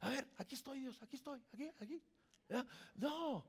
A 0.00 0.08
ver, 0.08 0.28
aquí 0.36 0.54
estoy 0.54 0.80
Dios, 0.80 1.02
aquí 1.02 1.16
estoy, 1.16 1.42
aquí, 1.52 1.70
aquí. 1.80 2.02
No, 2.94 3.46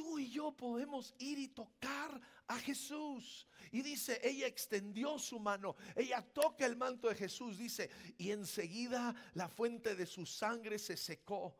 tú 0.00 0.18
y 0.18 0.30
yo 0.30 0.50
podemos 0.52 1.14
ir 1.18 1.38
y 1.38 1.48
tocar 1.48 2.18
a 2.46 2.58
Jesús. 2.58 3.46
Y 3.70 3.82
dice, 3.82 4.18
ella 4.24 4.46
extendió 4.46 5.18
su 5.18 5.38
mano, 5.38 5.76
ella 5.94 6.22
toca 6.22 6.64
el 6.64 6.74
manto 6.74 7.08
de 7.08 7.14
Jesús, 7.14 7.58
dice, 7.58 7.90
y 8.16 8.30
enseguida 8.30 9.14
la 9.34 9.46
fuente 9.46 9.94
de 9.94 10.06
su 10.06 10.24
sangre 10.24 10.78
se 10.78 10.96
secó 10.96 11.54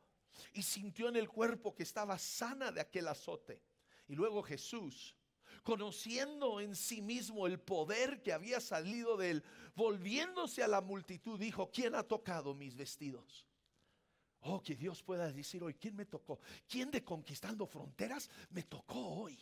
y 0.54 0.62
sintió 0.62 1.10
en 1.10 1.16
el 1.16 1.28
cuerpo 1.28 1.74
que 1.74 1.82
estaba 1.82 2.18
sana 2.18 2.72
de 2.72 2.80
aquel 2.80 3.08
azote. 3.08 3.62
Y 4.08 4.14
luego 4.14 4.42
Jesús, 4.42 5.14
conociendo 5.62 6.62
en 6.62 6.74
sí 6.74 7.02
mismo 7.02 7.46
el 7.46 7.60
poder 7.60 8.22
que 8.22 8.32
había 8.32 8.58
salido 8.58 9.18
de 9.18 9.32
él, 9.32 9.44
volviéndose 9.74 10.62
a 10.62 10.68
la 10.68 10.80
multitud, 10.80 11.38
dijo, 11.38 11.70
¿quién 11.70 11.94
ha 11.94 12.04
tocado 12.04 12.54
mis 12.54 12.74
vestidos? 12.74 13.49
Oh, 14.42 14.62
que 14.62 14.74
Dios 14.74 15.02
pueda 15.02 15.30
decir 15.32 15.62
hoy, 15.62 15.74
¿quién 15.74 15.94
me 15.96 16.06
tocó? 16.06 16.40
¿Quién 16.68 16.90
de 16.90 17.04
conquistando 17.04 17.66
fronteras 17.66 18.30
me 18.50 18.62
tocó 18.62 18.98
hoy? 18.98 19.38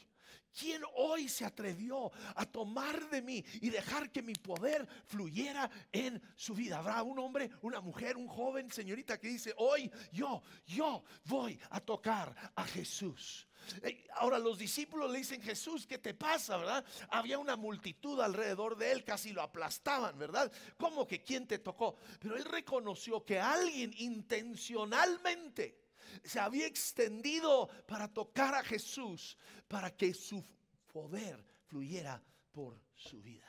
¿Quién 0.56 0.82
hoy 0.96 1.28
se 1.28 1.44
atrevió 1.44 2.10
a 2.34 2.46
tomar 2.46 3.08
de 3.10 3.22
mí 3.22 3.44
y 3.60 3.70
dejar 3.70 4.10
que 4.10 4.22
mi 4.22 4.34
poder 4.34 4.86
fluyera 5.06 5.70
en 5.92 6.20
su 6.36 6.54
vida? 6.54 6.78
Habrá 6.78 7.02
un 7.02 7.18
hombre, 7.18 7.50
una 7.62 7.80
mujer, 7.80 8.16
un 8.16 8.28
joven, 8.28 8.70
señorita 8.70 9.18
que 9.18 9.28
dice, 9.28 9.54
hoy 9.56 9.90
yo, 10.12 10.42
yo 10.66 11.04
voy 11.24 11.58
a 11.70 11.80
tocar 11.80 12.34
a 12.54 12.64
Jesús. 12.64 13.46
Eh, 13.82 14.06
ahora 14.14 14.38
los 14.38 14.58
discípulos 14.58 15.10
le 15.10 15.18
dicen, 15.18 15.42
Jesús, 15.42 15.86
¿qué 15.86 15.98
te 15.98 16.14
pasa, 16.14 16.56
verdad? 16.56 16.84
Había 17.10 17.38
una 17.38 17.56
multitud 17.56 18.20
alrededor 18.20 18.76
de 18.76 18.92
él, 18.92 19.04
casi 19.04 19.32
lo 19.32 19.42
aplastaban, 19.42 20.18
¿verdad? 20.18 20.50
¿Cómo 20.76 21.06
que 21.06 21.22
quién 21.22 21.46
te 21.46 21.58
tocó? 21.58 21.96
Pero 22.18 22.36
él 22.36 22.44
reconoció 22.44 23.24
que 23.24 23.38
alguien 23.38 23.92
intencionalmente 23.98 25.87
se 26.24 26.40
había 26.40 26.66
extendido 26.66 27.68
para 27.86 28.08
tocar 28.08 28.54
a 28.54 28.64
Jesús, 28.64 29.36
para 29.66 29.96
que 29.96 30.14
su 30.14 30.44
poder 30.92 31.44
fluyera 31.66 32.22
por 32.50 32.80
su 32.94 33.22
vida. 33.22 33.46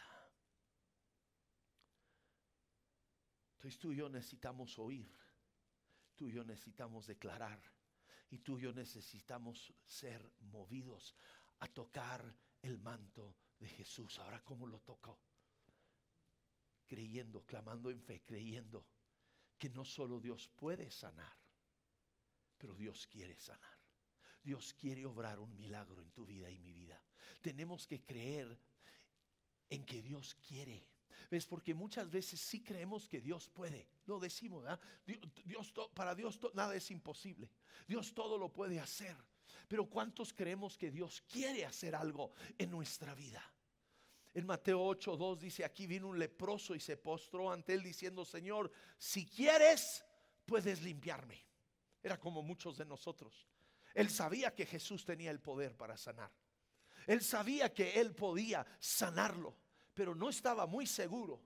Entonces 3.56 3.80
tú 3.80 3.92
y 3.92 3.98
yo 3.98 4.08
necesitamos 4.08 4.80
oír, 4.80 5.12
tú 6.16 6.30
y 6.30 6.34
yo 6.34 6.44
necesitamos 6.44 7.08
declarar 7.08 7.62
y 8.30 8.40
tú 8.40 8.58
y 8.58 8.64
yo 8.64 8.74
necesitamos 8.74 9.74
ser 9.86 10.32
movidos 10.40 11.16
a 11.60 11.68
tocar 11.68 12.34
el 12.62 12.78
manto 12.80 13.36
de 13.60 13.68
Jesús. 13.68 14.20
Ahora, 14.20 14.42
¿cómo 14.44 14.66
lo 14.66 14.80
tocó? 14.80 15.20
Creyendo, 16.88 17.46
clamando 17.46 17.90
en 17.90 18.02
fe, 18.02 18.22
creyendo 18.26 18.86
que 19.58 19.70
no 19.70 19.84
solo 19.84 20.20
Dios 20.20 20.48
puede 20.56 20.90
sanar, 20.90 21.39
pero 22.60 22.76
Dios 22.76 23.08
quiere 23.08 23.40
sanar. 23.40 23.80
Dios 24.44 24.74
quiere 24.74 25.06
obrar 25.06 25.40
un 25.40 25.56
milagro 25.56 26.02
en 26.02 26.12
tu 26.12 26.26
vida 26.26 26.50
y 26.50 26.60
mi 26.60 26.74
vida. 26.74 27.02
Tenemos 27.42 27.88
que 27.88 28.04
creer 28.04 28.60
en 29.70 29.86
que 29.86 30.02
Dios 30.02 30.36
quiere. 30.48 30.86
¿Ves? 31.32 31.46
Porque 31.46 31.74
muchas 31.74 32.10
veces 32.10 32.40
sí 32.40 32.62
creemos 32.62 33.08
que 33.08 33.22
Dios 33.22 33.50
puede. 33.50 33.88
Lo 34.06 34.20
decimos, 34.20 34.64
¿verdad? 34.64 34.80
Dios, 35.46 35.74
para 35.94 36.16
Dios 36.16 36.40
nada 36.54 36.76
es 36.76 36.90
imposible. 36.92 37.50
Dios 37.88 38.14
todo 38.14 38.38
lo 38.38 38.52
puede 38.52 38.80
hacer. 38.80 39.16
Pero 39.68 39.88
¿cuántos 39.90 40.34
creemos 40.34 40.78
que 40.78 40.90
Dios 40.90 41.22
quiere 41.22 41.66
hacer 41.66 41.96
algo 41.96 42.34
en 42.58 42.72
nuestra 42.72 43.14
vida? 43.14 43.44
En 44.34 44.46
Mateo 44.46 44.80
8:2 44.80 45.38
dice, 45.38 45.66
aquí 45.66 45.86
vino 45.86 46.08
un 46.08 46.18
leproso 46.18 46.74
y 46.76 46.80
se 46.80 46.98
postró 46.98 47.52
ante 47.52 47.74
él 47.74 47.84
diciendo, 47.84 48.26
Señor, 48.26 48.72
si 48.98 49.26
quieres, 49.28 50.04
puedes 50.46 50.82
limpiarme. 50.82 51.49
Era 52.02 52.20
como 52.20 52.42
muchos 52.42 52.78
de 52.78 52.86
nosotros. 52.86 53.48
Él 53.94 54.10
sabía 54.10 54.54
que 54.54 54.66
Jesús 54.66 55.06
tenía 55.06 55.32
el 55.32 55.40
poder 55.40 55.76
para 55.76 55.98
sanar. 55.98 56.32
Él 57.08 57.22
sabía 57.24 57.74
que 57.74 58.00
él 58.00 58.14
podía 58.14 58.66
sanarlo, 58.80 59.56
pero 59.94 60.14
no 60.14 60.30
estaba 60.30 60.66
muy 60.68 60.86
seguro 60.86 61.42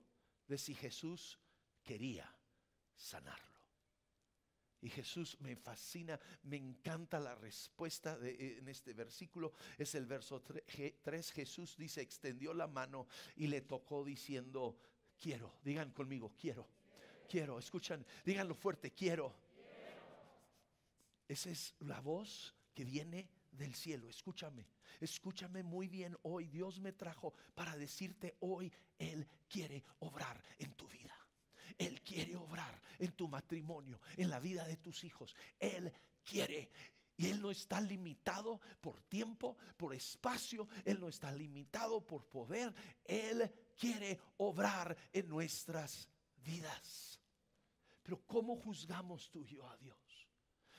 de 0.46 0.58
si 0.58 0.74
Jesús 0.74 1.38
quería 1.82 2.30
sanarlo. 2.94 3.54
Y 4.84 4.90
Jesús 4.90 5.40
me 5.40 5.56
fascina, 5.56 6.20
me 6.42 6.56
encanta 6.56 7.18
la 7.18 7.34
respuesta 7.34 8.18
de, 8.18 8.58
en 8.58 8.68
este 8.68 8.92
versículo. 8.92 9.54
Es 9.78 9.94
el 9.94 10.04
verso 10.04 10.42
3. 10.42 11.32
Jesús 11.32 11.74
dice, 11.78 12.02
extendió 12.02 12.52
la 12.52 12.66
mano 12.66 13.06
y 13.36 13.46
le 13.46 13.62
tocó 13.62 14.04
diciendo, 14.04 14.78
quiero. 15.18 15.54
Digan 15.64 15.90
conmigo, 15.92 16.34
quiero. 16.38 16.68
Quiero. 17.26 17.58
Escuchan, 17.58 18.04
díganlo 18.26 18.54
fuerte, 18.54 18.92
quiero. 18.92 19.34
Esa 21.28 21.50
es 21.50 21.74
la 21.80 22.00
voz 22.00 22.54
que 22.74 22.84
viene 22.84 23.28
del 23.50 23.74
cielo. 23.74 24.08
Escúchame, 24.08 24.66
escúchame 25.00 25.62
muy 25.62 25.88
bien 25.88 26.16
hoy. 26.22 26.48
Dios 26.48 26.80
me 26.80 26.92
trajo 26.92 27.34
para 27.54 27.76
decirte 27.76 28.36
hoy, 28.40 28.72
Él 28.98 29.26
quiere 29.48 29.84
obrar 30.00 30.42
en 30.58 30.72
tu 30.74 30.88
vida. 30.88 31.16
Él 31.78 32.02
quiere 32.02 32.36
obrar 32.36 32.80
en 32.98 33.12
tu 33.12 33.28
matrimonio, 33.28 34.00
en 34.16 34.30
la 34.30 34.38
vida 34.38 34.64
de 34.66 34.76
tus 34.76 35.04
hijos. 35.04 35.34
Él 35.58 35.92
quiere. 36.24 36.70
Y 37.16 37.28
Él 37.28 37.40
no 37.40 37.50
está 37.50 37.80
limitado 37.80 38.60
por 38.80 39.00
tiempo, 39.02 39.56
por 39.76 39.94
espacio. 39.94 40.68
Él 40.84 41.00
no 41.00 41.08
está 41.08 41.32
limitado 41.32 42.04
por 42.04 42.26
poder. 42.26 42.74
Él 43.04 43.50
quiere 43.76 44.20
obrar 44.38 44.96
en 45.12 45.28
nuestras 45.28 46.08
vidas. 46.36 47.20
Pero 48.02 48.20
¿cómo 48.26 48.56
juzgamos 48.56 49.30
tú 49.30 49.44
y 49.44 49.54
yo 49.54 49.68
a 49.68 49.76
Dios? 49.76 49.96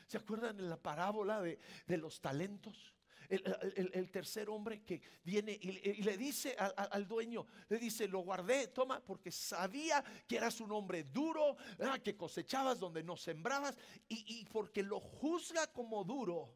¿Se 0.06 0.18
acuerdan 0.18 0.60
en 0.60 0.70
la 0.70 0.78
parábola 0.78 1.42
de, 1.42 1.58
los 1.98 2.22
talentos? 2.22 2.94
El, 3.28 4.12
tercer 4.12 4.50
hombre 4.50 4.84
que 4.84 5.02
viene 5.24 5.58
y, 5.60 6.04
le 6.04 6.16
dice 6.16 6.56
al, 6.58 7.08
dueño, 7.08 7.48
le 7.70 7.80
dice, 7.80 8.08
lo 8.08 8.20
guardé, 8.20 8.68
toma, 8.68 9.04
porque 9.04 9.32
sabía 9.32 10.04
que 10.28 10.38
eras 10.38 10.62
un 10.62 10.72
hombre 10.72 11.06
duro, 11.06 11.58
que 12.04 12.16
cosechabas 12.16 12.80
donde 12.80 13.04
no 13.04 13.18
sembrabas, 13.18 13.76
y, 14.08 14.42
y 14.42 14.46
porque 14.46 14.84
lo 14.84 15.00
juzga 15.00 15.66
como 15.74 16.04
duro, 16.04 16.54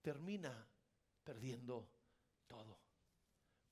termina 0.00 0.68
perdiendo 1.24 1.90
todo. 2.46 2.78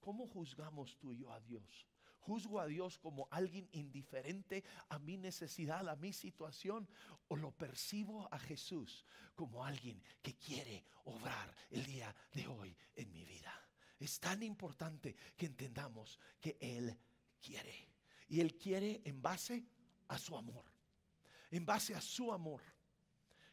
¿Cómo 0.00 0.26
juzgamos 0.26 0.98
tú 0.98 1.12
y 1.12 1.18
yo 1.18 1.30
a 1.30 1.38
Dios? 1.40 1.86
¿Juzgo 2.22 2.60
a 2.60 2.66
Dios 2.66 2.98
como 2.98 3.26
alguien 3.32 3.68
indiferente 3.72 4.62
a 4.90 4.98
mi 5.00 5.16
necesidad, 5.16 5.88
a 5.88 5.96
mi 5.96 6.12
situación? 6.12 6.88
¿O 7.26 7.36
lo 7.36 7.50
percibo 7.50 8.32
a 8.32 8.38
Jesús 8.38 9.04
como 9.34 9.64
alguien 9.64 10.00
que 10.22 10.36
quiere 10.36 10.84
obrar 11.04 11.52
el 11.70 11.84
día 11.84 12.14
de 12.32 12.46
hoy 12.46 12.76
en 12.94 13.12
mi 13.12 13.24
vida? 13.24 13.52
Es 13.98 14.20
tan 14.20 14.42
importante 14.44 15.16
que 15.36 15.46
entendamos 15.46 16.20
que 16.40 16.56
Él 16.60 16.96
quiere. 17.40 17.88
Y 18.28 18.40
Él 18.40 18.56
quiere 18.56 19.02
en 19.04 19.20
base 19.20 19.64
a 20.06 20.16
su 20.16 20.36
amor. 20.36 20.64
En 21.50 21.66
base 21.66 21.92
a 21.94 22.00
su 22.00 22.32
amor. 22.32 22.62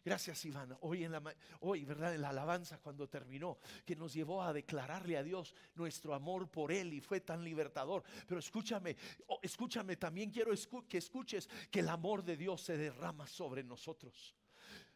Gracias, 0.09 0.43
Ivana. 0.45 0.75
Hoy, 0.81 1.03
en 1.03 1.11
la, 1.11 1.21
hoy, 1.59 1.85
¿verdad? 1.85 2.15
En 2.15 2.23
la 2.23 2.29
alabanza, 2.29 2.79
cuando 2.79 3.07
terminó, 3.07 3.59
que 3.85 3.95
nos 3.95 4.11
llevó 4.11 4.41
a 4.41 4.51
declararle 4.51 5.15
a 5.15 5.21
Dios 5.21 5.53
nuestro 5.75 6.15
amor 6.15 6.49
por 6.49 6.71
Él 6.71 6.93
y 6.93 6.99
fue 6.99 7.21
tan 7.21 7.43
libertador. 7.43 8.03
Pero 8.25 8.39
escúchame, 8.39 8.97
escúchame, 9.43 9.97
también 9.97 10.31
quiero 10.31 10.51
que 10.87 10.97
escuches 10.97 11.47
que 11.69 11.81
el 11.81 11.89
amor 11.89 12.23
de 12.23 12.37
Dios 12.37 12.59
se 12.59 12.75
derrama 12.75 13.27
sobre 13.27 13.63
nosotros. 13.63 14.35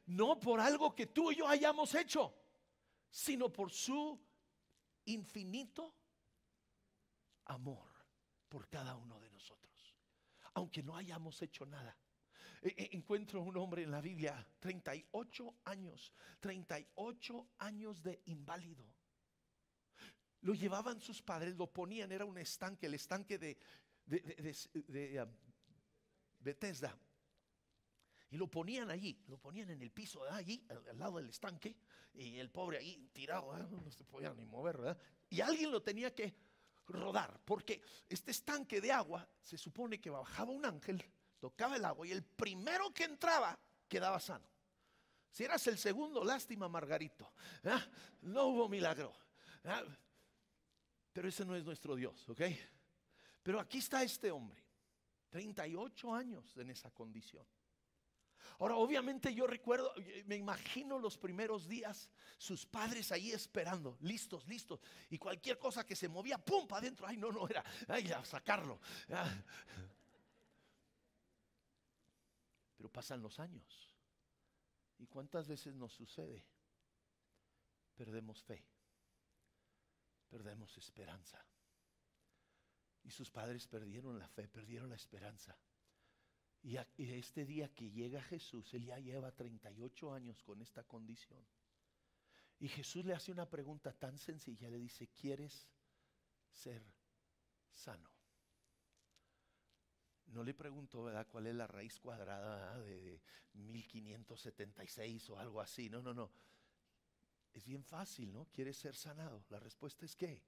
No 0.08 0.40
por 0.40 0.60
algo 0.60 0.96
que 0.96 1.06
tú 1.06 1.32
y 1.32 1.36
yo 1.36 1.48
hayamos 1.48 1.94
hecho, 1.94 2.34
sino 3.12 3.54
por 3.54 3.72
su 3.72 4.20
infinito 5.06 5.94
amor 7.46 7.88
por 8.50 8.68
cada 8.68 8.96
uno 8.96 9.20
de 9.20 9.30
nosotros. 9.30 9.96
Aunque 10.56 10.82
no 10.82 10.96
hayamos 10.96 11.40
hecho 11.44 11.68
nada. 11.68 11.96
E, 12.64 12.70
e, 12.78 12.96
encuentro 12.96 13.42
un 13.42 13.58
hombre 13.58 13.84
en 13.84 13.92
la 13.92 14.00
Biblia, 14.00 14.34
38 14.62 15.56
años, 15.66 16.14
38 16.40 17.48
años 17.58 18.02
de 18.02 18.22
inválido. 18.28 18.86
Lo 20.42 20.54
llevaban 20.54 21.02
sus 21.02 21.22
padres, 21.22 21.58
lo 21.58 21.68
ponían, 21.68 22.14
era 22.14 22.24
un 22.24 22.38
estanque, 22.38 22.86
el 22.86 22.94
estanque 22.94 23.38
de, 23.38 23.58
de, 24.06 25.22
um, 25.22 25.30
Bethesda. 26.40 26.98
Y 28.30 28.38
lo 28.38 28.50
ponían 28.50 28.90
allí, 28.90 29.22
lo 29.28 29.38
ponían 29.38 29.70
en 29.70 29.82
el 29.82 29.92
piso, 29.92 30.24
allí, 30.32 30.66
al, 30.70 30.98
lado 30.98 31.18
del 31.18 31.30
estanque, 31.30 31.76
y 32.14 32.40
el 32.40 32.50
pobre 32.50 32.78
ahí 32.78 33.10
tirado, 33.12 33.58
no 33.58 33.92
se 33.92 34.06
podía 34.06 34.34
ni 34.34 34.46
mover, 34.46 34.78
¿verdad? 34.78 34.98
Y 35.30 35.42
alguien 35.42 35.70
lo 35.70 35.82
tenía 35.82 36.16
que 36.16 36.34
rodar, 36.88 37.42
porque 37.44 37.82
este 38.08 38.32
estanque 38.32 38.80
de 38.80 38.92
agua 38.94 39.30
se 39.42 39.58
supone 39.58 40.00
que 40.00 40.10
bajaba 40.10 40.52
un 40.52 40.66
ángel 40.66 41.04
tocaba 41.44 41.76
el 41.76 41.84
agua 41.84 42.08
y 42.08 42.12
el 42.14 42.24
primero 42.24 42.94
que 42.94 43.04
entraba 43.04 43.60
quedaba 43.90 44.18
sano. 44.18 44.48
Si 45.30 45.44
eras 45.44 45.68
el 45.68 45.78
segundo, 45.78 46.24
lástima 46.24 46.70
Margarito. 46.70 47.34
¿ah? 47.66 47.86
No 48.22 48.46
hubo 48.46 48.70
milagro. 48.70 49.14
¿ah? 49.66 49.84
Pero 51.12 51.28
ese 51.28 51.44
no 51.44 51.54
es 51.54 51.66
nuestro 51.66 51.98
Dios, 51.98 52.30
¿ok? 52.30 52.44
Pero 53.44 53.60
aquí 53.60 53.80
está 53.80 54.02
este 54.04 54.32
hombre, 54.32 54.64
38 55.32 56.16
años 56.16 56.56
en 56.56 56.70
esa 56.70 56.92
condición. 56.92 57.46
Ahora, 58.60 58.78
obviamente 58.78 59.34
yo 59.34 59.46
recuerdo, 59.46 59.94
me 60.28 60.38
imagino 60.38 60.98
los 60.98 61.18
primeros 61.18 61.68
días, 61.68 62.10
sus 62.38 62.66
padres 62.66 63.12
ahí 63.12 63.34
esperando, 63.34 63.98
listos, 64.00 64.48
listos. 64.48 64.80
Y 65.10 65.18
cualquier 65.18 65.60
cosa 65.60 65.86
que 65.86 65.98
se 65.98 66.08
movía, 66.08 66.38
¡pum! 66.38 66.66
para 66.66 66.80
adentro. 66.80 67.06
Ay, 67.06 67.18
no, 67.18 67.34
no 67.34 67.50
era, 67.50 67.66
ay, 67.90 68.10
a 68.14 68.24
sacarlo. 68.24 68.80
¿ah? 69.10 69.30
Pero 72.84 72.92
pasan 72.92 73.22
los 73.22 73.40
años. 73.40 73.96
¿Y 74.98 75.08
cuántas 75.08 75.48
veces 75.48 75.74
nos 75.74 75.94
sucede? 75.94 76.44
Perdemos 77.96 78.44
fe, 78.44 78.62
perdemos 80.28 80.78
esperanza. 80.78 81.42
Y 83.06 83.10
sus 83.10 83.32
padres 83.32 83.68
perdieron 83.68 84.20
la 84.20 84.28
fe, 84.28 84.50
perdieron 84.50 84.90
la 84.90 84.98
esperanza. 84.98 85.58
Y, 86.62 86.76
este 86.98 87.46
día 87.46 87.74
que 87.74 87.90
llega 87.90 88.22
Jesús, 88.22 88.74
él 88.74 88.84
ya 88.84 89.00
lleva 89.00 89.32
38 89.32 90.14
años 90.14 90.44
con 90.44 90.62
esta 90.62 90.84
condición. 90.84 91.48
Y 92.60 92.68
Jesús 92.68 93.06
le 93.06 93.14
hace 93.14 93.32
una 93.32 93.50
pregunta 93.50 93.94
tan 93.94 94.18
sencilla, 94.18 94.70
le 94.70 94.80
dice, 94.80 95.08
¿quieres 95.08 95.70
ser 96.52 96.84
sano? 97.72 98.13
No 100.34 100.44
le 100.44 100.54
pregunto, 100.54 101.04
¿verdad?, 101.04 101.28
cuál 101.30 101.48
es 101.48 101.56
la 101.56 101.68
raíz 101.68 102.00
cuadrada 102.00 102.80
de 102.80 103.22
1576 103.54 105.30
o 105.30 105.38
algo 105.38 105.62
así. 105.62 105.90
No, 105.90 106.02
no, 106.02 106.14
no. 106.14 106.32
Es 107.54 107.66
bien 107.66 107.84
fácil, 107.84 108.34
¿no? 108.34 108.48
¿Quieres 108.52 108.78
ser 108.78 108.96
sanado? 108.96 109.44
La 109.50 109.60
respuesta 109.60 110.06
es 110.06 110.16
¿qué? 110.16 110.42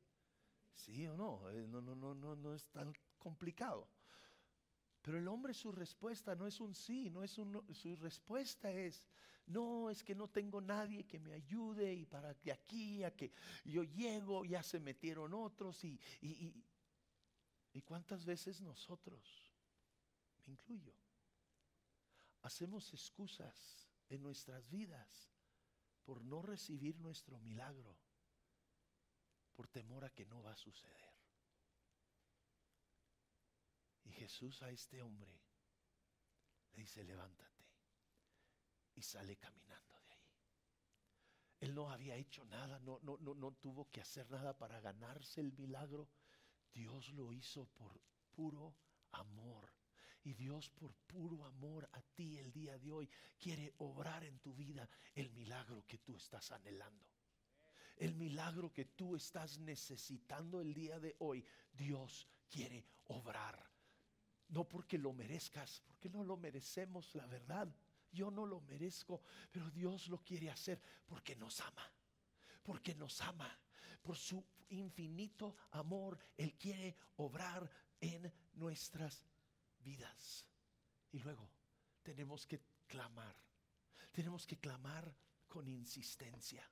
Sí 0.73 1.05
o 1.05 1.15
no. 1.15 1.49
Eh, 1.51 1.67
no, 1.67 1.81
no, 1.81 1.95
no, 1.95 2.15
no, 2.15 2.35
no 2.35 2.55
es 2.55 2.65
tan 2.69 2.91
complicado. 3.19 3.87
Pero 5.03 5.19
el 5.19 5.27
hombre 5.27 5.53
su 5.53 5.71
respuesta 5.71 6.33
no 6.33 6.47
es 6.47 6.59
un 6.59 6.73
sí, 6.73 7.11
no 7.11 7.23
es 7.23 7.37
un 7.37 7.63
su 7.75 7.95
respuesta 7.95 8.71
es 8.71 9.07
no, 9.45 9.91
es 9.91 10.03
que 10.03 10.15
no 10.15 10.27
tengo 10.27 10.59
nadie 10.59 11.05
que 11.05 11.19
me 11.19 11.33
ayude 11.33 11.93
y 11.93 12.07
para 12.07 12.33
que 12.33 12.51
aquí 12.51 13.03
a 13.03 13.15
que 13.15 13.31
yo 13.63 13.83
llego 13.83 14.43
ya 14.43 14.63
se 14.63 14.79
metieron 14.79 15.35
otros 15.35 15.83
y, 15.83 15.99
y, 16.21 16.51
y 17.71 17.81
cuántas 17.83 18.25
veces 18.25 18.61
nosotros 18.61 19.44
incluyo. 20.47 20.93
Hacemos 22.41 22.93
excusas 22.93 23.87
en 24.09 24.21
nuestras 24.21 24.69
vidas 24.69 25.31
por 26.03 26.21
no 26.23 26.41
recibir 26.41 26.99
nuestro 26.99 27.39
milagro, 27.39 27.97
por 29.55 29.67
temor 29.67 30.05
a 30.05 30.13
que 30.13 30.25
no 30.25 30.43
va 30.43 30.51
a 30.51 30.57
suceder. 30.57 31.15
Y 34.03 34.11
Jesús 34.11 34.61
a 34.61 34.69
este 34.69 35.01
hombre 35.01 35.41
le 36.73 36.81
dice, 36.81 37.03
levántate. 37.03 37.65
Y 38.93 39.01
sale 39.01 39.35
caminando 39.35 39.99
de 39.99 40.13
ahí. 40.13 40.29
Él 41.61 41.73
no 41.73 41.89
había 41.89 42.15
hecho 42.15 42.45
nada, 42.45 42.79
no, 42.79 42.99
no, 43.01 43.17
no, 43.17 43.33
no 43.33 43.51
tuvo 43.53 43.89
que 43.89 44.01
hacer 44.01 44.29
nada 44.29 44.57
para 44.57 44.79
ganarse 44.79 45.41
el 45.41 45.51
milagro. 45.53 46.07
Dios 46.71 47.09
lo 47.09 47.33
hizo 47.33 47.65
por 47.65 47.99
puro 48.35 48.75
amor 49.11 49.73
y 50.25 50.33
Dios 50.33 50.69
por 50.69 50.93
puro 50.93 51.45
amor 51.45 51.87
a 51.93 52.01
ti 52.01 52.37
el 52.39 52.51
día 52.51 52.77
de 52.79 52.91
hoy 52.91 53.09
quiere 53.37 53.73
obrar 53.77 54.23
en 54.23 54.39
tu 54.39 54.55
vida 54.55 54.89
el 55.13 55.29
milagro 55.29 55.85
que 55.85 55.99
tú 55.99 56.15
estás 56.15 56.51
anhelando. 56.51 57.05
El 57.95 58.15
milagro 58.15 58.73
que 58.73 58.85
tú 58.85 59.15
estás 59.15 59.59
necesitando 59.59 60.59
el 60.59 60.73
día 60.73 60.99
de 60.99 61.15
hoy, 61.19 61.45
Dios 61.71 62.27
quiere 62.49 62.83
obrar. 63.05 63.63
No 64.49 64.67
porque 64.67 64.97
lo 64.97 65.13
merezcas, 65.13 65.81
porque 65.85 66.09
no 66.09 66.23
lo 66.23 66.37
merecemos, 66.37 67.13
la 67.13 67.27
verdad. 67.27 67.67
Yo 68.11 68.31
no 68.31 68.47
lo 68.47 68.61
merezco, 68.61 69.21
pero 69.51 69.69
Dios 69.69 70.07
lo 70.07 70.23
quiere 70.23 70.49
hacer 70.49 70.81
porque 71.05 71.35
nos 71.35 71.61
ama. 71.61 71.91
Porque 72.63 72.95
nos 72.95 73.21
ama. 73.21 73.59
Por 74.01 74.17
su 74.17 74.43
infinito 74.69 75.55
amor, 75.71 76.17
Él 76.35 76.55
quiere 76.55 76.95
obrar 77.17 77.69
en 78.01 78.31
nuestras 78.55 79.23
vidas. 79.85 80.45
Y 81.11 81.19
luego 81.19 81.49
tenemos 82.01 82.45
que 82.45 82.59
clamar. 82.87 83.35
Tenemos 84.11 84.45
que 84.45 84.57
clamar 84.57 85.15
con 85.47 85.67
insistencia. 85.67 86.69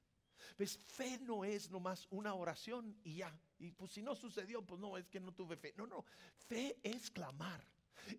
¿Ves? 0.57 0.77
Fe 0.77 1.19
no 1.19 1.45
es 1.45 1.69
nomás 1.69 2.07
una 2.09 2.33
oración 2.33 2.97
y 3.03 3.17
ya. 3.17 3.39
Y 3.59 3.71
pues 3.71 3.91
si 3.93 4.01
no 4.01 4.15
sucedió, 4.15 4.65
pues 4.65 4.81
no, 4.81 4.97
es 4.97 5.07
que 5.07 5.19
no 5.19 5.33
tuve 5.33 5.55
fe. 5.55 5.73
No, 5.77 5.87
no. 5.87 6.03
Fe 6.35 6.79
es 6.83 7.09
clamar. 7.11 7.65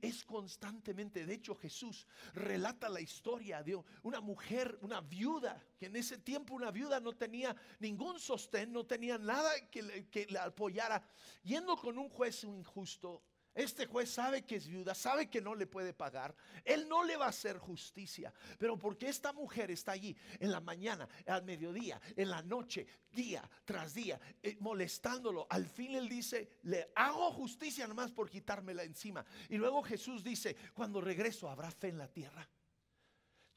Es 0.01 0.25
constantemente, 0.25 1.27
de 1.27 1.35
hecho 1.35 1.55
Jesús 1.55 2.07
relata 2.33 2.89
la 2.89 3.03
historia 3.03 3.63
de 3.63 3.79
una 4.03 4.21
mujer, 4.21 4.79
una 4.81 5.03
viuda, 5.03 5.63
que 5.77 5.87
en 5.87 5.97
ese 5.97 6.17
tiempo 6.17 6.55
una 6.55 6.71
viuda 6.71 7.01
no 7.01 7.13
tenía 7.13 7.55
ningún 7.81 8.19
sostén, 8.19 8.73
no 8.73 8.87
tenía 8.87 9.19
nada 9.19 9.51
que, 9.69 10.09
que 10.09 10.27
la 10.31 10.45
apoyara, 10.45 11.07
yendo 11.43 11.77
con 11.77 11.99
un 11.99 12.09
juez 12.09 12.45
injusto 12.45 13.23
este 13.55 13.87
juez 13.87 14.11
sabe 14.11 14.43
que 14.43 14.57
es 14.57 14.67
viuda, 14.67 14.95
sabe 14.95 15.31
que 15.31 15.41
no 15.41 15.55
le 15.55 15.67
puede 15.67 15.93
pagar. 15.93 16.35
Él 16.65 16.89
no 16.89 17.05
le 17.05 17.17
va 17.17 17.27
a 17.27 17.29
hacer 17.29 17.59
justicia. 17.59 18.33
Pero 18.59 18.77
porque 18.77 19.09
esta 19.09 19.33
mujer 19.33 19.71
está 19.71 19.93
allí 19.93 20.17
en 20.41 20.51
la 20.51 20.61
mañana, 20.61 21.09
al 21.27 21.45
mediodía, 21.45 22.01
en 22.17 22.31
la 22.31 22.43
noche, 22.43 22.87
día 23.13 23.49
tras 23.65 23.95
día, 23.95 24.21
eh, 24.43 24.57
molestándolo. 24.61 25.47
Al 25.49 25.67
fin 25.67 25.95
él 25.95 26.09
dice, 26.09 26.59
le 26.63 26.91
hago 26.97 27.31
justicia 27.33 27.87
nomás 27.87 28.11
por 28.11 28.29
quitármela 28.29 28.83
encima. 28.83 29.25
Y 29.49 29.57
luego 29.57 29.83
Jesús 29.83 30.25
dice, 30.25 30.57
cuando 30.75 31.01
regreso, 31.01 31.49
¿habrá 31.49 31.71
fe 31.71 31.89
en 31.89 31.99
la 31.99 32.09
tierra? 32.09 32.49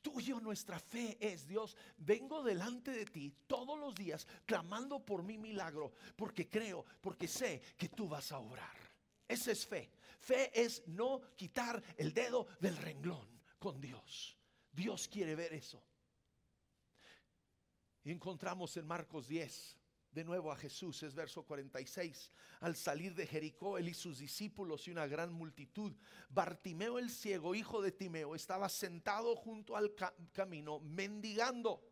Tuyo 0.01 0.39
nuestra 0.39 0.79
fe 0.79 1.17
es, 1.19 1.47
Dios, 1.47 1.75
vengo 1.97 2.43
delante 2.43 2.91
de 2.91 3.05
ti 3.05 3.33
todos 3.47 3.77
los 3.79 3.93
días 3.95 4.27
clamando 4.45 5.03
por 5.03 5.23
mi 5.23 5.37
milagro, 5.37 5.91
porque 6.15 6.47
creo, 6.47 6.85
porque 7.01 7.27
sé 7.27 7.61
que 7.75 7.89
tú 7.89 8.07
vas 8.07 8.31
a 8.31 8.37
obrar. 8.37 8.86
Esa 9.27 9.51
es 9.51 9.65
fe. 9.65 9.91
Fe 10.19 10.51
es 10.53 10.87
no 10.87 11.21
quitar 11.35 11.83
el 11.97 12.13
dedo 12.13 12.47
del 12.59 12.77
renglón 12.77 13.27
con 13.59 13.79
Dios. 13.79 14.37
Dios 14.71 15.07
quiere 15.07 15.35
ver 15.35 15.53
eso. 15.53 15.83
Y 18.03 18.11
encontramos 18.11 18.77
en 18.77 18.87
Marcos 18.87 19.27
10 19.27 19.77
de 20.11 20.23
nuevo 20.23 20.51
a 20.51 20.55
Jesús, 20.55 21.03
es 21.03 21.13
verso 21.13 21.43
46. 21.43 22.31
Al 22.61 22.75
salir 22.75 23.13
de 23.13 23.27
Jericó, 23.27 23.77
él 23.77 23.89
y 23.89 23.93
sus 23.93 24.17
discípulos 24.17 24.87
y 24.87 24.91
una 24.91 25.05
gran 25.05 25.31
multitud, 25.31 25.93
Bartimeo 26.29 26.97
el 26.97 27.11
ciego, 27.11 27.53
hijo 27.53 27.81
de 27.81 27.91
Timeo, 27.91 28.33
estaba 28.33 28.67
sentado 28.69 29.35
junto 29.35 29.75
al 29.75 29.93
camino, 30.33 30.79
mendigando 30.79 31.83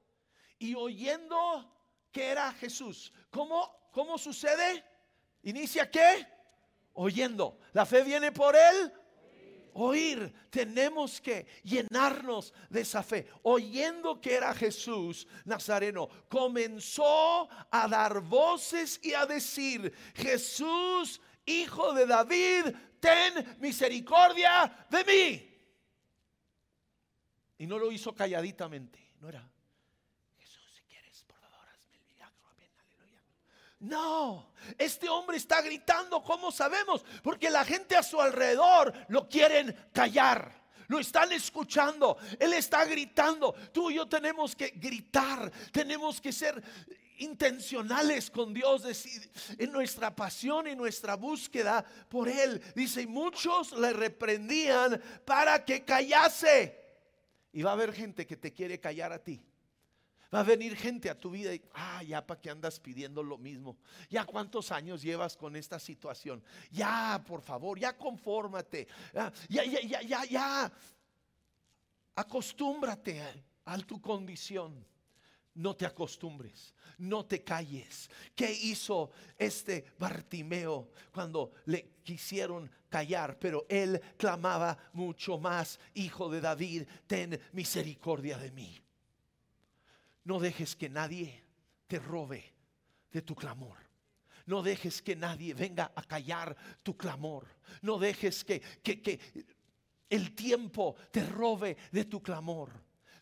y 0.58 0.74
oyendo 0.74 1.72
que 2.12 2.30
era 2.30 2.52
Jesús. 2.54 3.14
¿Cómo, 3.30 3.90
cómo 3.92 4.18
sucede? 4.18 4.84
¿Inicia 5.44 5.92
qué? 5.92 6.26
Oyendo. 6.96 7.60
La 7.74 7.86
fe 7.86 8.04
viene 8.04 8.32
por 8.32 8.56
él, 8.56 8.92
oír, 9.74 10.34
tenemos 10.50 11.22
que 11.22 11.46
llenarnos 11.64 12.54
de 12.70 12.82
esa 12.82 13.04
fe. 13.04 13.28
Oyendo 13.44 14.20
que 14.20 14.36
era 14.36 14.54
Jesús 14.54 15.28
Nazareno, 15.46 16.10
comenzó 16.28 17.48
a 17.70 17.88
dar 17.88 18.22
voces 18.22 19.00
y 19.04 19.14
a 19.14 19.26
decir, 19.26 19.94
Jesús, 20.16 21.22
hijo 21.46 21.94
de 21.94 22.06
David, 22.06 22.76
ten 23.00 23.58
misericordia 23.60 24.88
de 24.90 25.04
mí. 25.06 25.52
Y 27.58 27.68
no 27.68 27.78
lo 27.78 27.92
hizo 27.92 28.14
calladitamente, 28.14 29.14
no 29.20 29.30
era 29.30 29.55
No, 33.86 34.52
este 34.80 35.08
hombre 35.08 35.38
está 35.38 35.62
gritando, 35.62 36.24
¿cómo 36.24 36.52
sabemos? 36.52 37.06
Porque 37.22 37.52
la 37.52 37.64
gente 37.64 37.96
a 37.96 38.02
su 38.02 38.20
alrededor 38.20 38.92
lo 39.10 39.30
quieren 39.30 39.76
callar. 39.94 40.66
Lo 40.88 41.00
están 41.00 41.32
escuchando. 41.32 42.18
Él 42.40 42.54
está 42.54 42.86
gritando. 42.86 43.54
Tú 43.72 43.92
y 43.92 43.96
yo 43.96 44.08
tenemos 44.08 44.56
que 44.56 44.70
gritar. 44.70 45.52
Tenemos 45.72 46.20
que 46.20 46.32
ser 46.32 46.64
intencionales 47.18 48.32
con 48.32 48.54
Dios 48.54 48.84
en 49.58 49.72
nuestra 49.72 50.16
pasión 50.16 50.68
y 50.68 50.76
nuestra 50.76 51.16
búsqueda 51.16 51.86
por 52.10 52.28
Él. 52.28 52.62
Dice, 52.76 53.04
y 53.04 53.08
muchos 53.08 53.72
le 53.74 53.94
reprendían 53.94 55.00
para 55.26 55.64
que 55.64 55.84
callase. 55.84 56.76
Y 57.54 57.62
va 57.62 57.72
a 57.72 57.74
haber 57.74 57.94
gente 57.94 58.26
que 58.26 58.36
te 58.36 58.52
quiere 58.52 58.80
callar 58.80 59.14
a 59.14 59.24
ti. 59.24 59.44
Va 60.36 60.42
a 60.42 60.44
venir 60.44 60.76
gente 60.76 61.10
a 61.10 61.18
tu 61.18 61.32
vida 61.32 61.56
y, 61.56 61.62
ah, 61.76 62.04
ya 62.04 62.28
para 62.28 62.42
que 62.42 62.50
andas 62.50 62.78
pidiendo 62.78 63.24
lo 63.24 63.38
mismo. 63.38 63.78
Ya 64.10 64.26
cuántos 64.26 64.70
años 64.70 65.02
llevas 65.02 65.38
con 65.38 65.56
esta 65.56 65.80
situación. 65.80 66.44
Ya, 66.72 67.24
por 67.26 67.42
favor, 67.42 67.80
ya 67.80 67.96
confórmate. 67.96 68.86
Ya, 69.14 69.32
ya, 69.48 69.64
ya, 69.64 70.02
ya, 70.02 70.26
ya. 70.26 70.72
Acostúmbrate 72.16 73.22
a, 73.22 73.34
a 73.64 73.78
tu 73.78 74.02
condición. 74.02 74.86
No 75.54 75.74
te 75.74 75.86
acostumbres, 75.86 76.76
no 76.98 77.26
te 77.26 77.42
calles. 77.42 78.10
¿Qué 78.36 78.52
hizo 78.52 79.12
este 79.38 79.86
Bartimeo 79.98 80.90
cuando 81.14 81.54
le 81.68 81.94
quisieron 82.04 82.70
callar? 82.90 83.40
Pero 83.40 83.66
él 83.70 84.02
clamaba 84.18 84.78
mucho 84.92 85.38
más, 85.38 85.80
Hijo 85.94 86.28
de 86.28 86.42
David, 86.42 86.84
ten 87.08 87.40
misericordia 87.54 88.38
de 88.38 88.52
mí. 88.52 88.85
No 90.26 90.40
dejes 90.40 90.76
que 90.76 90.90
nadie 90.90 91.44
te 91.88 92.00
robe 92.00 92.54
de 93.12 93.22
tu 93.22 93.36
clamor. 93.36 93.78
No 94.48 94.62
dejes 94.62 95.02
que 95.02 95.16
nadie 95.16 95.54
venga 95.54 95.92
a 95.96 96.04
callar 96.04 96.56
tu 96.84 96.98
clamor. 96.98 97.48
No 97.82 97.98
dejes 97.98 98.44
que, 98.44 98.60
que, 98.60 99.20
el 100.10 100.36
tiempo 100.36 100.96
te 101.12 101.26
robe 101.26 101.78
de 101.92 102.06
tu 102.06 102.22
clamor. 102.22 102.72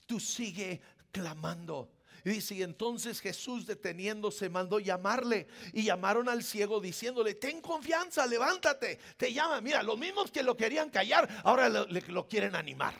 Tú 0.05 0.19
sigue 0.19 0.81
clamando. 1.11 1.91
Y 2.25 2.29
dice, 2.29 2.55
y 2.55 2.63
entonces 2.63 3.19
Jesús 3.19 3.65
deteniéndose 3.65 4.49
mandó 4.49 4.79
llamarle 4.79 5.47
y 5.73 5.83
llamaron 5.83 6.29
al 6.29 6.41
ciego 6.41 6.79
diciéndole, 6.79 7.35
ten 7.35 7.59
confianza, 7.59 8.25
levántate, 8.25 8.97
te 9.17 9.33
llama. 9.33 9.59
Mira, 9.59 9.83
los 9.83 9.97
mismos 9.97 10.31
que 10.31 10.41
lo 10.41 10.55
querían 10.55 10.89
callar, 10.89 11.27
ahora 11.43 11.67
lo, 11.67 11.85
lo 11.85 12.27
quieren 12.27 12.55
animar. 12.55 12.95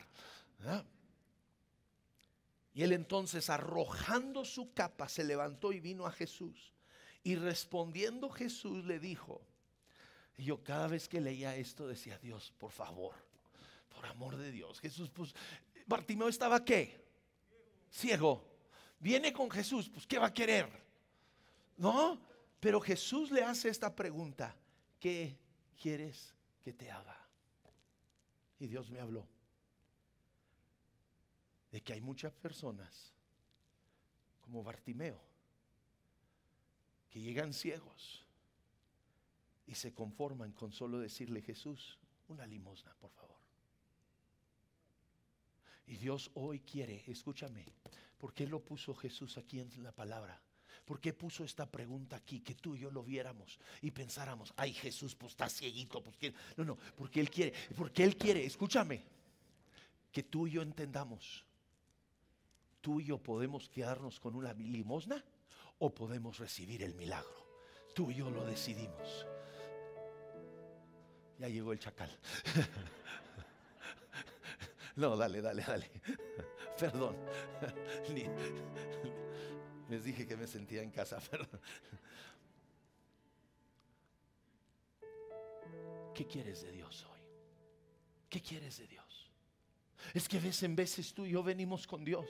¿Ah? 0.66 0.84
Y 2.73 2.81
él 2.83 2.91
entonces, 2.91 3.49
arrojando 3.49 4.45
su 4.45 4.73
capa, 4.73 5.07
se 5.07 5.23
levantó 5.23 5.71
y 5.71 5.79
vino 5.79 6.07
a 6.07 6.12
Jesús. 6.12 6.73
Y 7.23 7.36
respondiendo 7.36 8.29
Jesús 8.29 8.83
le 8.86 8.99
dijo, 8.99 9.41
yo 10.38 10.63
cada 10.63 10.88
vez 10.88 11.07
que 11.07 11.21
leía 11.21 11.55
esto 11.55 11.88
decía, 11.88 12.17
Dios, 12.17 12.51
por 12.57 12.71
favor, 12.71 13.13
por 13.95 14.05
amor 14.07 14.36
de 14.38 14.51
Dios. 14.51 14.79
Jesús, 14.79 15.09
pues, 15.12 15.33
Bartimeo 15.86 16.27
estaba 16.27 16.65
qué? 16.65 16.99
Ciego. 17.91 18.51
Viene 18.99 19.31
con 19.31 19.51
Jesús, 19.51 19.89
pues, 19.89 20.07
¿qué 20.07 20.17
va 20.17 20.27
a 20.27 20.33
querer? 20.33 20.67
¿No? 21.77 22.19
Pero 22.59 22.81
Jesús 22.81 23.29
le 23.29 23.43
hace 23.43 23.69
esta 23.69 23.95
pregunta, 23.95 24.55
¿qué 24.99 25.38
quieres 25.79 26.33
que 26.63 26.73
te 26.73 26.89
haga? 26.89 27.17
Y 28.59 28.67
Dios 28.67 28.89
me 28.89 28.99
habló 28.99 29.33
de 31.73 31.81
que 31.81 31.91
hay 31.93 32.01
muchas 32.01 32.31
personas 32.31 33.12
como 34.41 34.63
Bartimeo 34.63 35.19
que 37.09 37.19
llegan 37.19 37.51
ciegos 37.51 38.23
y 39.65 39.73
se 39.73 39.91
conforman 39.91 40.51
con 40.51 40.71
solo 40.71 40.99
decirle 40.99 41.41
Jesús, 41.41 41.97
una 42.27 42.45
limosna, 42.45 42.93
por 43.01 43.09
favor. 43.09 43.39
Y 45.88 45.97
Dios 45.97 46.29
hoy 46.36 46.59
quiere, 46.59 47.03
escúchame, 47.07 47.65
¿por 48.19 48.36
qué 48.36 48.45
lo 48.45 48.63
puso 48.63 48.93
Jesús 48.93 49.39
aquí 49.39 49.59
en 49.59 49.71
la 49.81 49.91
palabra? 49.91 50.39
¿Por 50.86 51.01
qué 51.01 51.12
puso 51.12 51.43
esta 51.43 51.65
pregunta 51.65 52.17
aquí? 52.17 52.41
Que 52.41 52.53
tú 52.53 52.75
y 52.75 52.81
yo 52.81 52.91
lo 52.91 53.01
viéramos 53.03 53.57
y 53.81 53.89
pensáramos, 53.89 54.53
ay 54.57 54.73
Jesús, 54.73 55.15
pues 55.15 55.31
está 55.31 55.49
cieguito, 55.49 56.03
pues 56.03 56.17
No, 56.55 56.65
no, 56.65 56.77
porque 56.95 57.19
Él 57.19 57.31
quiere, 57.31 57.51
porque 57.75 58.03
Él 58.03 58.15
quiere, 58.15 58.45
escúchame, 58.45 59.01
que 60.12 60.21
tú 60.21 60.45
y 60.45 60.51
yo 60.51 60.62
entendamos 60.62 61.43
tú 62.84 63.00
y 63.00 63.06
yo 63.06 63.17
podemos 63.17 63.69
quedarnos 63.69 64.19
con 64.19 64.36
una 64.36 64.54
limosna 64.54 65.24
o 65.80 65.96
podemos 65.96 66.38
recibir 66.38 66.84
el 66.84 66.93
milagro. 66.96 67.48
Tú 67.96 68.12
y 68.12 68.15
yo 68.15 68.30
lo 68.30 68.43
decidimos. 68.43 69.26
Ya 71.39 71.48
llegó 71.48 71.72
el 71.72 71.80
chacal. 71.80 72.12
No, 74.96 75.17
dale, 75.17 75.41
dale, 75.41 75.63
dale. 75.63 75.89
Perdón. 76.80 77.17
Les 79.89 80.04
dije 80.04 80.28
que 80.28 80.38
me 80.38 80.46
sentía 80.46 80.84
en 80.84 80.91
casa, 80.91 81.19
perdón. 81.19 81.60
¿Qué 86.13 86.28
quieres 86.28 86.62
de 86.62 86.74
Dios 86.74 87.08
hoy? 87.12 87.22
¿Qué 88.30 88.39
quieres 88.39 88.78
de 88.78 88.86
Dios? 88.86 89.32
Es 90.13 90.30
que 90.30 90.39
veces 90.39 90.62
en 90.62 90.76
veces 90.76 91.12
tú 91.12 91.26
y 91.26 91.32
yo 91.32 91.41
venimos 91.41 91.88
con 91.88 92.06
Dios 92.06 92.30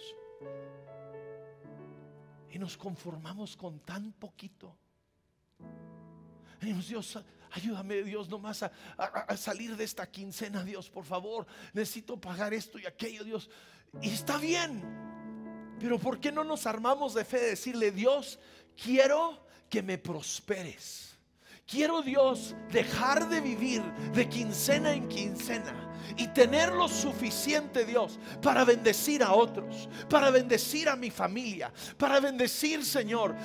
y 2.51 2.59
nos 2.59 2.77
conformamos 2.77 3.55
con 3.55 3.79
tan 3.79 4.13
poquito. 4.13 4.77
Dios, 6.59 7.19
ayúdame 7.51 8.03
Dios 8.03 8.29
nomás 8.29 8.63
a, 8.63 8.71
a, 8.97 9.35
salir 9.35 9.75
de 9.75 9.83
esta 9.83 10.09
quincena, 10.09 10.63
Dios, 10.63 10.89
por 10.89 11.03
favor. 11.03 11.45
Necesito 11.73 12.19
pagar 12.19 12.53
esto 12.53 12.79
y 12.79 12.85
aquello, 12.85 13.23
Dios. 13.23 13.49
Y 14.01 14.09
está 14.09 14.37
bien. 14.37 14.81
Pero 15.79 15.99
¿por 15.99 16.19
qué 16.19 16.31
no 16.31 16.43
nos 16.43 16.65
armamos 16.65 17.13
de 17.13 17.25
fe 17.25 17.39
de 17.39 17.49
decirle, 17.49 17.91
Dios, 17.91 18.39
quiero 18.81 19.45
que 19.69 19.81
me 19.81 19.97
prosperes? 19.97 21.12
Quiero 21.65 22.01
Dios 22.01 22.55
dejar 22.71 23.29
de 23.29 23.39
vivir 23.39 23.81
de 24.13 24.27
quincena 24.27 24.93
en 24.93 25.07
quincena 25.07 25.89
y 26.17 26.27
tener 26.27 26.73
lo 26.73 26.87
suficiente 26.87 27.85
Dios 27.85 28.19
para 28.41 28.65
bendecir 28.65 29.23
a 29.23 29.33
otros, 29.33 29.89
para 30.09 30.29
bendecir 30.29 30.89
a 30.89 30.95
mi 30.95 31.09
familia, 31.09 31.71
para 31.97 32.19
bendecir 32.19 32.83
Señor 32.83 33.35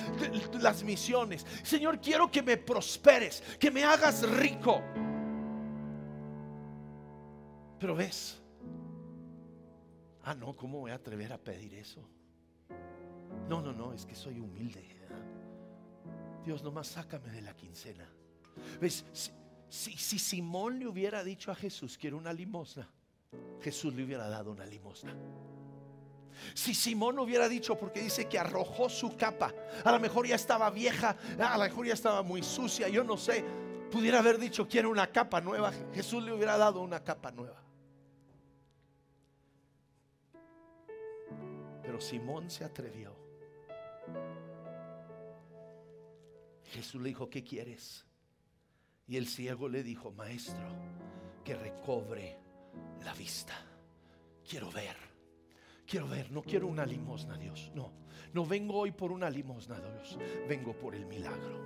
las 0.59 0.83
misiones. 0.83 1.45
Señor, 1.63 2.01
quiero 2.01 2.29
que 2.29 2.43
me 2.43 2.57
prosperes, 2.57 3.41
que 3.57 3.71
me 3.71 3.83
hagas 3.83 4.27
rico. 4.29 4.81
Pero 7.79 7.95
ves, 7.95 8.37
ah, 10.23 10.35
no, 10.35 10.53
¿cómo 10.57 10.79
voy 10.79 10.91
a 10.91 10.95
atrever 10.95 11.31
a 11.31 11.37
pedir 11.37 11.73
eso? 11.75 12.05
No, 13.47 13.61
no, 13.61 13.71
no, 13.71 13.93
es 13.93 14.05
que 14.05 14.15
soy 14.15 14.39
humilde. 14.39 14.98
Dios, 16.43 16.63
nomás 16.63 16.87
sácame 16.87 17.29
de 17.29 17.41
la 17.41 17.55
quincena. 17.55 18.07
¿Ves? 18.79 19.05
Si, 19.69 19.91
si, 19.91 20.19
Simón 20.19 20.79
le 20.79 20.87
hubiera 20.87 21.23
dicho 21.23 21.51
a 21.51 21.55
Jesús, 21.55 21.97
quiero 21.97 22.17
una 22.17 22.33
limosna, 22.33 22.89
Jesús 23.61 23.93
le 23.93 24.03
hubiera 24.03 24.27
dado 24.27 24.51
una 24.51 24.65
limosna. 24.65 25.15
Si 26.53 26.73
Simón 26.73 27.19
hubiera 27.19 27.47
dicho, 27.49 27.77
porque 27.77 28.01
dice 28.01 28.27
que 28.27 28.39
arrojó 28.39 28.89
su 28.89 29.15
capa, 29.15 29.53
a 29.83 29.91
lo 29.91 29.99
mejor 29.99 30.25
ya 30.25 30.35
estaba 30.35 30.69
vieja, 30.69 31.17
a 31.37 31.57
lo 31.57 31.63
mejor 31.63 31.85
ya 31.85 31.93
estaba 31.93 32.23
muy 32.23 32.41
sucia, 32.41 32.87
yo 32.87 33.03
no 33.03 33.17
sé, 33.17 33.43
pudiera 33.91 34.19
haber 34.19 34.37
dicho, 34.37 34.67
quiero 34.67 34.89
una 34.89 35.07
capa 35.07 35.41
nueva, 35.41 35.71
Jesús 35.93 36.23
le 36.23 36.33
hubiera 36.33 36.57
dado 36.57 36.81
una 36.81 37.03
capa 37.03 37.31
nueva. 37.31 37.61
Pero 41.83 41.99
Simón 41.99 42.49
se 42.49 42.63
atrevió. 42.63 43.18
Jesús 46.69 47.01
le 47.01 47.09
dijo, 47.09 47.29
¿qué 47.29 47.43
quieres? 47.43 48.05
Y 49.07 49.17
el 49.17 49.27
ciego 49.27 49.67
le 49.67 49.83
dijo, 49.83 50.11
maestro, 50.11 50.69
que 51.43 51.55
recobre 51.55 52.37
la 53.03 53.13
vista. 53.13 53.55
Quiero 54.47 54.71
ver, 54.71 54.95
quiero 55.87 56.07
ver, 56.07 56.31
no 56.31 56.43
quiero 56.43 56.67
una 56.67 56.85
limosna, 56.85 57.37
Dios. 57.37 57.71
No, 57.73 57.91
no 58.33 58.45
vengo 58.45 58.77
hoy 58.77 58.91
por 58.91 59.11
una 59.11 59.29
limosna, 59.29 59.79
Dios. 59.79 60.17
Vengo 60.47 60.73
por 60.73 60.95
el 60.95 61.05
milagro. 61.05 61.59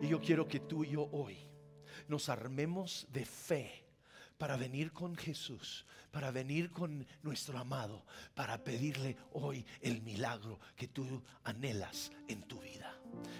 Y 0.00 0.08
yo 0.08 0.20
quiero 0.20 0.46
que 0.46 0.60
tú 0.60 0.84
y 0.84 0.90
yo 0.90 1.08
hoy 1.12 1.36
nos 2.08 2.28
armemos 2.28 3.06
de 3.10 3.24
fe 3.24 3.84
para 4.38 4.56
venir 4.56 4.92
con 4.92 5.16
Jesús, 5.16 5.86
para 6.10 6.30
venir 6.30 6.70
con 6.70 7.06
nuestro 7.22 7.58
amado, 7.58 8.04
para 8.34 8.62
pedirle 8.62 9.16
hoy 9.32 9.64
el 9.80 10.02
milagro 10.02 10.60
que 10.76 10.88
tú 10.88 11.22
anhelas 11.44 12.12
en 12.28 12.42
tu 12.42 12.60
vida 12.60 12.63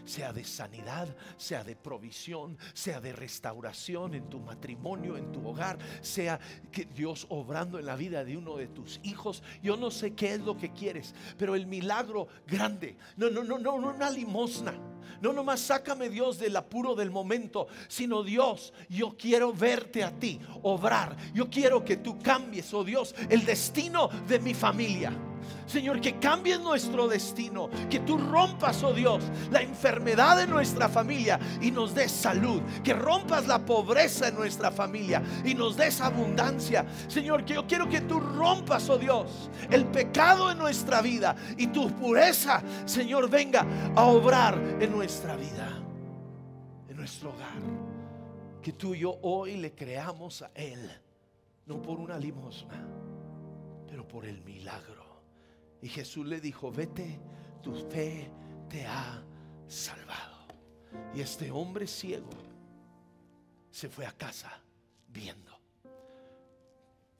sea 0.04 0.32
de 0.32 0.44
sanidad, 0.44 1.08
sea 1.36 1.64
de 1.64 1.76
provisión, 1.76 2.58
sea 2.72 3.00
de 3.00 3.12
restauración 3.12 4.14
en 4.14 4.28
tu 4.28 4.40
matrimonio, 4.40 5.16
en 5.16 5.32
tu 5.32 5.46
hogar, 5.46 5.78
sea 6.00 6.38
que 6.70 6.84
Dios 6.84 7.26
obrando 7.28 7.78
en 7.78 7.86
la 7.86 7.96
vida 7.96 8.24
de 8.24 8.36
uno 8.36 8.56
de 8.56 8.68
tus 8.68 9.00
hijos. 9.02 9.42
Yo 9.62 9.76
no 9.76 9.90
sé 9.90 10.12
qué 10.14 10.34
es 10.34 10.40
lo 10.40 10.56
que 10.56 10.72
quieres, 10.72 11.14
pero 11.36 11.54
el 11.54 11.66
milagro 11.66 12.28
grande, 12.46 12.96
no, 13.16 13.30
no, 13.30 13.44
no, 13.44 13.58
no, 13.58 13.78
no 13.78 13.88
una 13.88 14.10
limosna. 14.10 14.74
No 15.20 15.32
nomás 15.32 15.60
sácame 15.60 16.08
Dios 16.08 16.38
del 16.38 16.56
apuro 16.56 16.94
del 16.94 17.10
momento, 17.10 17.68
sino 17.88 18.22
Dios, 18.22 18.72
yo 18.88 19.16
quiero 19.16 19.52
verte 19.52 20.02
a 20.02 20.10
ti 20.10 20.40
obrar. 20.62 21.16
Yo 21.32 21.48
quiero 21.48 21.84
que 21.84 21.96
tú 21.96 22.18
cambies, 22.18 22.72
oh 22.74 22.84
Dios, 22.84 23.14
el 23.28 23.44
destino 23.44 24.08
de 24.26 24.38
mi 24.38 24.54
familia. 24.54 25.12
Señor, 25.66 26.00
que 26.00 26.18
cambies 26.18 26.60
nuestro 26.60 27.08
destino, 27.08 27.70
que 27.88 28.00
tú 28.00 28.18
rompas, 28.18 28.82
oh 28.82 28.92
Dios, 28.92 29.22
la 29.50 29.62
enfermedad 29.62 30.36
de 30.36 30.46
nuestra 30.46 30.88
familia 30.88 31.38
y 31.60 31.70
nos 31.70 31.94
des 31.94 32.10
salud, 32.12 32.60
que 32.82 32.92
rompas 32.92 33.46
la 33.46 33.64
pobreza 33.64 34.28
en 34.28 34.34
nuestra 34.34 34.70
familia 34.70 35.22
y 35.44 35.54
nos 35.54 35.76
des 35.76 36.00
abundancia. 36.00 36.84
Señor, 37.08 37.44
que 37.44 37.54
yo 37.54 37.66
quiero 37.66 37.88
que 37.88 38.02
tú 38.02 38.20
rompas, 38.20 38.88
oh 38.90 38.98
Dios, 38.98 39.50
el 39.70 39.86
pecado 39.86 40.50
en 40.50 40.58
nuestra 40.58 41.00
vida 41.00 41.34
y 41.56 41.68
tu 41.68 41.90
pureza, 41.90 42.62
Señor, 42.84 43.30
venga 43.30 43.66
a 43.94 44.04
obrar 44.04 44.58
en 44.80 44.92
nuestra 44.92 45.36
vida, 45.36 45.82
en 46.88 46.96
nuestro 46.96 47.30
hogar. 47.30 47.84
Que 48.62 48.72
tú 48.72 48.94
y 48.94 49.00
yo 49.00 49.18
hoy 49.22 49.56
le 49.56 49.74
creamos 49.74 50.42
a 50.42 50.50
Él, 50.54 50.90
no 51.66 51.80
por 51.82 51.98
una 51.98 52.18
limosna, 52.18 52.86
pero 53.86 54.06
por 54.08 54.24
el 54.24 54.42
milagro 54.42 55.13
y 55.84 55.88
Jesús 55.90 56.24
le 56.24 56.40
dijo, 56.40 56.72
vete, 56.72 57.20
tu 57.62 57.74
fe 57.90 58.30
te 58.70 58.86
ha 58.86 59.22
salvado. 59.66 60.46
Y 61.14 61.20
este 61.20 61.50
hombre 61.50 61.86
ciego 61.86 62.30
se 63.70 63.90
fue 63.90 64.06
a 64.06 64.12
casa 64.12 64.62
viendo. 65.08 65.52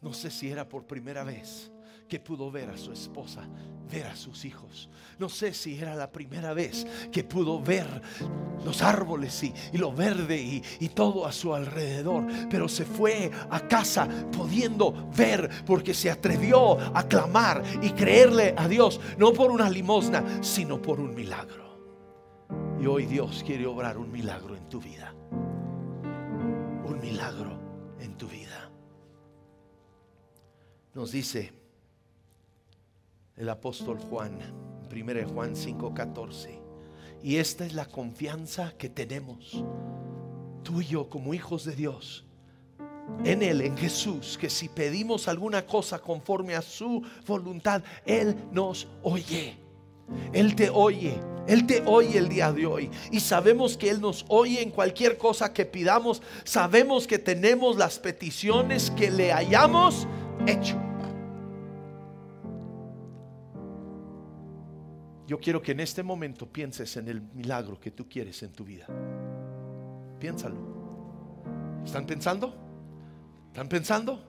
No 0.01 0.15
sé 0.15 0.31
si 0.31 0.51
era 0.51 0.67
por 0.67 0.87
primera 0.87 1.25
vez 1.25 1.71
que 2.09 2.21
pudo 2.21 2.51
ver 2.51 2.71
a 2.71 2.77
su 2.77 2.93
esposa, 2.93 3.49
ver 3.91 4.07
a 4.07 4.17
sus 4.17 4.45
hijos. 4.45 4.89
No 5.19 5.29
sé 5.29 5.55
si 5.55 5.79
era 5.79 5.95
la 5.95 6.11
primera 6.11 6.55
vez 6.55 6.87
que 7.13 7.25
pudo 7.25 7.61
ver 7.61 7.87
los 8.65 8.83
árboles 8.83 9.43
y, 9.43 9.55
lo 9.77 9.93
verde 9.93 10.41
y, 10.41 10.63
y, 10.81 10.89
todo 10.89 11.27
a 11.27 11.33
su 11.33 11.55
alrededor, 11.55 12.27
pero 12.51 12.69
se 12.69 12.85
fue 12.85 13.31
a 13.51 13.61
casa 13.61 14.09
pudiendo 14.33 15.11
ver 15.17 15.49
porque 15.65 15.95
se 15.95 16.11
atrevió 16.11 16.79
a 16.97 17.07
clamar 17.07 17.63
y 17.83 17.91
creerle 17.91 18.55
a 18.57 18.69
Dios, 18.69 19.01
no 19.19 19.33
por 19.33 19.51
una 19.51 19.71
limosna, 19.71 20.43
sino 20.43 20.81
por 20.81 21.01
un 21.01 21.15
milagro. 21.15 21.65
Y 22.81 22.87
hoy 22.87 23.07
Dios 23.07 23.43
quiere 23.47 23.67
obrar 23.67 23.97
un 23.97 24.11
milagro 24.11 24.57
en 24.57 24.69
tu 24.69 24.81
vida. 24.81 25.15
Un 26.85 26.99
milagro 27.01 27.59
en 28.01 28.17
tu 28.17 28.29
vida. 28.29 28.71
Nos 30.93 31.11
dice 31.11 31.64
el 33.37 33.49
apóstol 33.49 33.99
Juan, 33.99 34.39
1 34.91 35.29
Juan 35.29 35.55
5:14. 35.55 36.61
Y 37.23 37.37
esta 37.37 37.65
es 37.65 37.73
la 37.73 37.87
confianza 37.87 38.75
que 38.77 38.89
tenemos, 38.89 39.65
tú 40.63 40.81
y 40.81 40.87
yo 40.87 41.09
como 41.09 41.33
hijos 41.35 41.65
de 41.65 41.75
Dios, 41.75 42.25
en 43.25 43.43
Él, 43.43 43.61
en 43.63 43.77
Jesús, 43.77 44.39
que 44.39 44.51
si 44.51 44.69
pedimos 44.69 45.29
alguna 45.29 45.67
cosa 45.67 45.99
conforme 45.99 46.55
a 46.55 46.63
su 46.63 47.03
voluntad, 47.27 47.83
Él 48.05 48.37
nos 48.53 48.89
oye. 49.03 49.57
Él 50.35 50.55
te 50.55 50.69
oye, 50.69 51.19
Él 51.47 51.67
te 51.67 51.83
oye 51.87 52.19
el 52.19 52.29
día 52.29 52.53
de 52.53 52.67
hoy. 52.67 52.91
Y 53.11 53.21
sabemos 53.21 53.77
que 53.77 53.89
Él 53.89 54.03
nos 54.03 54.25
oye 54.29 54.63
en 54.63 54.71
cualquier 54.71 55.17
cosa 55.17 55.53
que 55.53 55.65
pidamos. 55.65 56.23
Sabemos 56.45 57.07
que 57.07 57.19
tenemos 57.19 57.77
las 57.77 57.99
peticiones 57.99 58.91
que 58.91 59.11
le 59.11 59.33
hayamos 59.33 60.07
hecho. 60.47 60.84
Yo 65.27 65.41
quiero 65.41 65.63
que 65.63 65.73
en 65.73 65.81
este 65.81 66.03
momento 66.03 66.47
pienses 66.47 66.97
en 66.97 67.09
el 67.09 67.21
milagro 67.21 67.81
que 67.81 67.91
tú 67.91 68.09
quieres 68.09 68.43
en 68.43 68.53
tu 68.53 68.65
vida. 68.65 68.87
Piénsalo. 70.21 70.57
¿Están 71.85 72.07
pensando? 72.07 72.55
¿Están 73.49 73.69
pensando? 73.69 74.23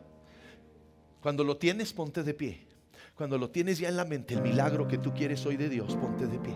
Cuando 1.21 1.43
lo 1.43 1.57
tienes, 1.57 1.91
ponte 1.91 2.23
de 2.23 2.33
pie. 2.33 2.67
Cuando 3.15 3.37
lo 3.37 3.49
tienes 3.49 3.79
ya 3.79 3.89
en 3.89 3.97
la 3.97 4.05
mente, 4.05 4.35
el 4.35 4.41
milagro 4.41 4.87
que 4.87 4.97
tú 4.97 5.13
quieres 5.13 5.45
hoy 5.45 5.57
de 5.57 5.69
Dios, 5.69 5.95
ponte 5.95 6.27
de 6.27 6.39
pie. 6.39 6.55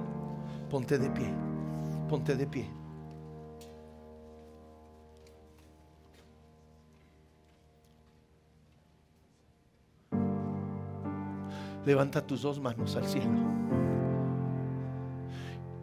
Ponte 0.70 0.98
de 0.98 1.10
pie. 1.10 1.34
Ponte 2.08 2.36
de 2.36 2.48
pie. 2.48 2.70
Levanta 11.86 12.26
tus 12.26 12.42
dos 12.42 12.60
manos 12.60 12.96
al 12.96 13.06
cielo. 13.06 13.59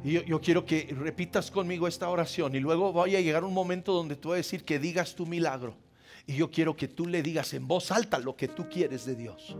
Y 0.06 0.24
yo, 0.24 0.40
quiero 0.40 0.64
que 0.64 0.94
repitas 0.96 1.50
conmigo 1.50 1.88
esta 1.88 2.08
oración 2.08 2.54
y 2.54 2.60
luego 2.60 2.92
vaya 2.92 3.18
a 3.18 3.20
llegar 3.20 3.42
un 3.42 3.52
momento 3.52 3.92
donde 3.92 4.14
tú 4.14 4.28
vas 4.28 4.34
a 4.34 4.36
decir 4.36 4.64
que 4.64 4.78
digas 4.78 5.16
tu 5.16 5.26
milagro. 5.26 5.74
Y 6.28 6.36
yo 6.36 6.48
quiero 6.48 6.76
que 6.76 6.86
tú 6.86 7.08
le 7.08 7.24
digas 7.24 7.52
en 7.54 7.66
voz 7.66 7.90
alta 7.90 8.20
lo 8.20 8.36
que 8.36 8.46
tú 8.46 8.68
quieres 8.68 9.04
de 9.04 9.16
Dios. 9.16 9.56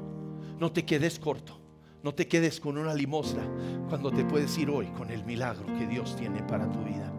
No 0.60 0.70
te 0.70 0.84
quedes 0.84 1.18
corto. 1.18 1.60
No 2.04 2.14
te 2.14 2.28
quedes 2.28 2.60
con 2.60 2.78
una 2.78 2.94
limosna 2.94 3.42
cuando 3.88 4.12
te 4.12 4.24
puedes 4.24 4.56
ir 4.56 4.70
hoy 4.70 4.86
con 4.96 5.10
el 5.10 5.24
milagro 5.24 5.66
que 5.76 5.88
Dios 5.88 6.14
tiene 6.14 6.40
para 6.44 6.70
tu 6.70 6.78
vida. 6.84 7.12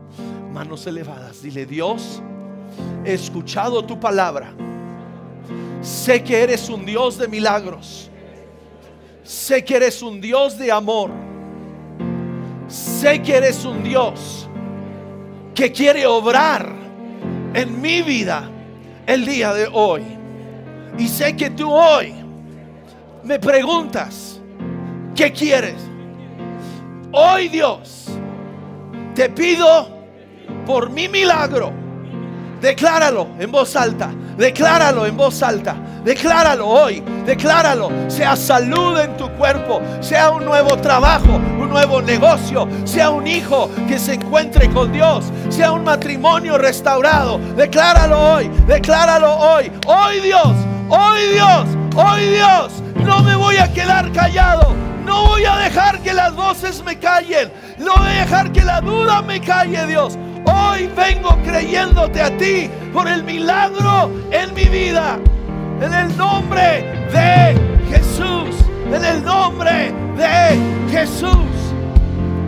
Manos 0.54 0.88
elevadas, 0.88 1.42
dile 1.42 1.66
Dios, 1.66 2.22
he 3.04 3.14
escuchado 3.14 3.84
tu 3.84 4.00
palabra. 4.00 4.56
Sé 5.82 6.24
que 6.24 6.44
eres 6.44 6.70
un 6.70 6.86
Dios 6.86 7.18
de 7.18 7.28
milagros. 7.28 8.10
Sé 9.26 9.66
que 9.66 9.76
eres 9.76 10.02
un 10.02 10.22
Dios 10.22 10.58
de 10.58 10.72
amor 10.72 11.27
sé 12.68 13.22
que 13.22 13.36
eres 13.36 13.66
un 13.66 13.84
Dios 13.84 14.48
que 15.54 15.72
quiere 15.72 16.06
obrar 16.06 16.72
en 17.54 17.82
mi 17.82 18.02
vida 18.02 18.50
el 19.06 19.26
día 19.26 19.54
de 19.54 19.68
hoy. 19.72 20.04
Y 20.98 21.08
sé 21.08 21.36
que 21.36 21.50
tú 21.50 21.72
hoy 21.72 22.14
me 23.24 23.40
preguntas, 23.40 24.40
¿qué 25.16 25.32
quieres? 25.32 25.76
Hoy 27.12 27.48
Dios, 27.48 28.08
te 29.16 29.30
pido 29.30 29.90
por 30.66 30.90
mi 30.90 31.08
milagro. 31.08 31.72
Decláralo 32.62 33.28
en 33.40 33.52
voz 33.52 33.76
alta. 33.76 34.12
Decláralo 34.38 35.06
en 35.06 35.18
voz 35.18 35.42
alta. 35.42 35.76
Decláralo 36.04 36.68
hoy, 36.68 37.04
decláralo. 37.26 37.90
Sea 38.08 38.36
salud 38.36 39.00
en 39.00 39.18
tu 39.18 39.30
cuerpo, 39.32 39.82
sea 40.00 40.30
un 40.30 40.46
nuevo 40.46 40.78
trabajo, 40.78 41.40
un 41.68 41.74
nuevo 41.74 42.02
negocio, 42.02 42.68
sea 42.86 43.10
un 43.10 43.28
hijo 43.28 43.70
que 43.88 44.00
se 44.00 44.14
encuentre 44.14 44.70
con 44.70 44.92
Dios, 44.92 45.26
sea 45.50 45.72
un 45.74 45.84
matrimonio 45.84 46.58
restaurado. 46.58 47.40
Decláralo 47.56 48.36
hoy, 48.36 48.50
decláralo 48.68 49.36
hoy. 49.36 49.72
Hoy 49.86 50.20
Dios, 50.22 50.54
hoy 50.90 51.22
Dios, 51.34 51.68
hoy 51.96 52.26
Dios. 52.28 52.72
No 53.04 53.22
me 53.22 53.36
voy 53.36 53.58
a 53.58 53.72
quedar 53.72 54.12
callado. 54.14 54.74
No 55.06 55.28
voy 55.28 55.46
a 55.46 55.58
dejar 55.58 56.00
que 56.00 56.14
las 56.14 56.34
voces 56.36 56.84
me 56.84 56.98
callen. 56.98 57.52
No 57.78 57.96
voy 57.96 58.08
a 58.08 58.22
dejar 58.22 58.52
que 58.52 58.64
la 58.64 58.82
duda 58.82 59.22
me 59.22 59.40
calle, 59.42 59.86
Dios. 59.88 60.18
Hoy 60.46 60.90
vengo 60.96 61.38
creyéndote 61.44 62.22
a 62.22 62.36
ti 62.38 62.70
por 62.94 63.08
el 63.08 63.24
milagro 63.24 64.12
en 64.32 64.54
mi 64.54 64.66
vida. 64.66 65.20
En 65.82 65.94
el 65.94 66.16
nombre 66.18 67.08
de 67.12 67.56
Jesús. 67.90 68.56
En 68.94 69.04
el 69.04 69.24
nombre 69.24 69.94
de 70.18 70.92
Jesús. 70.92 71.57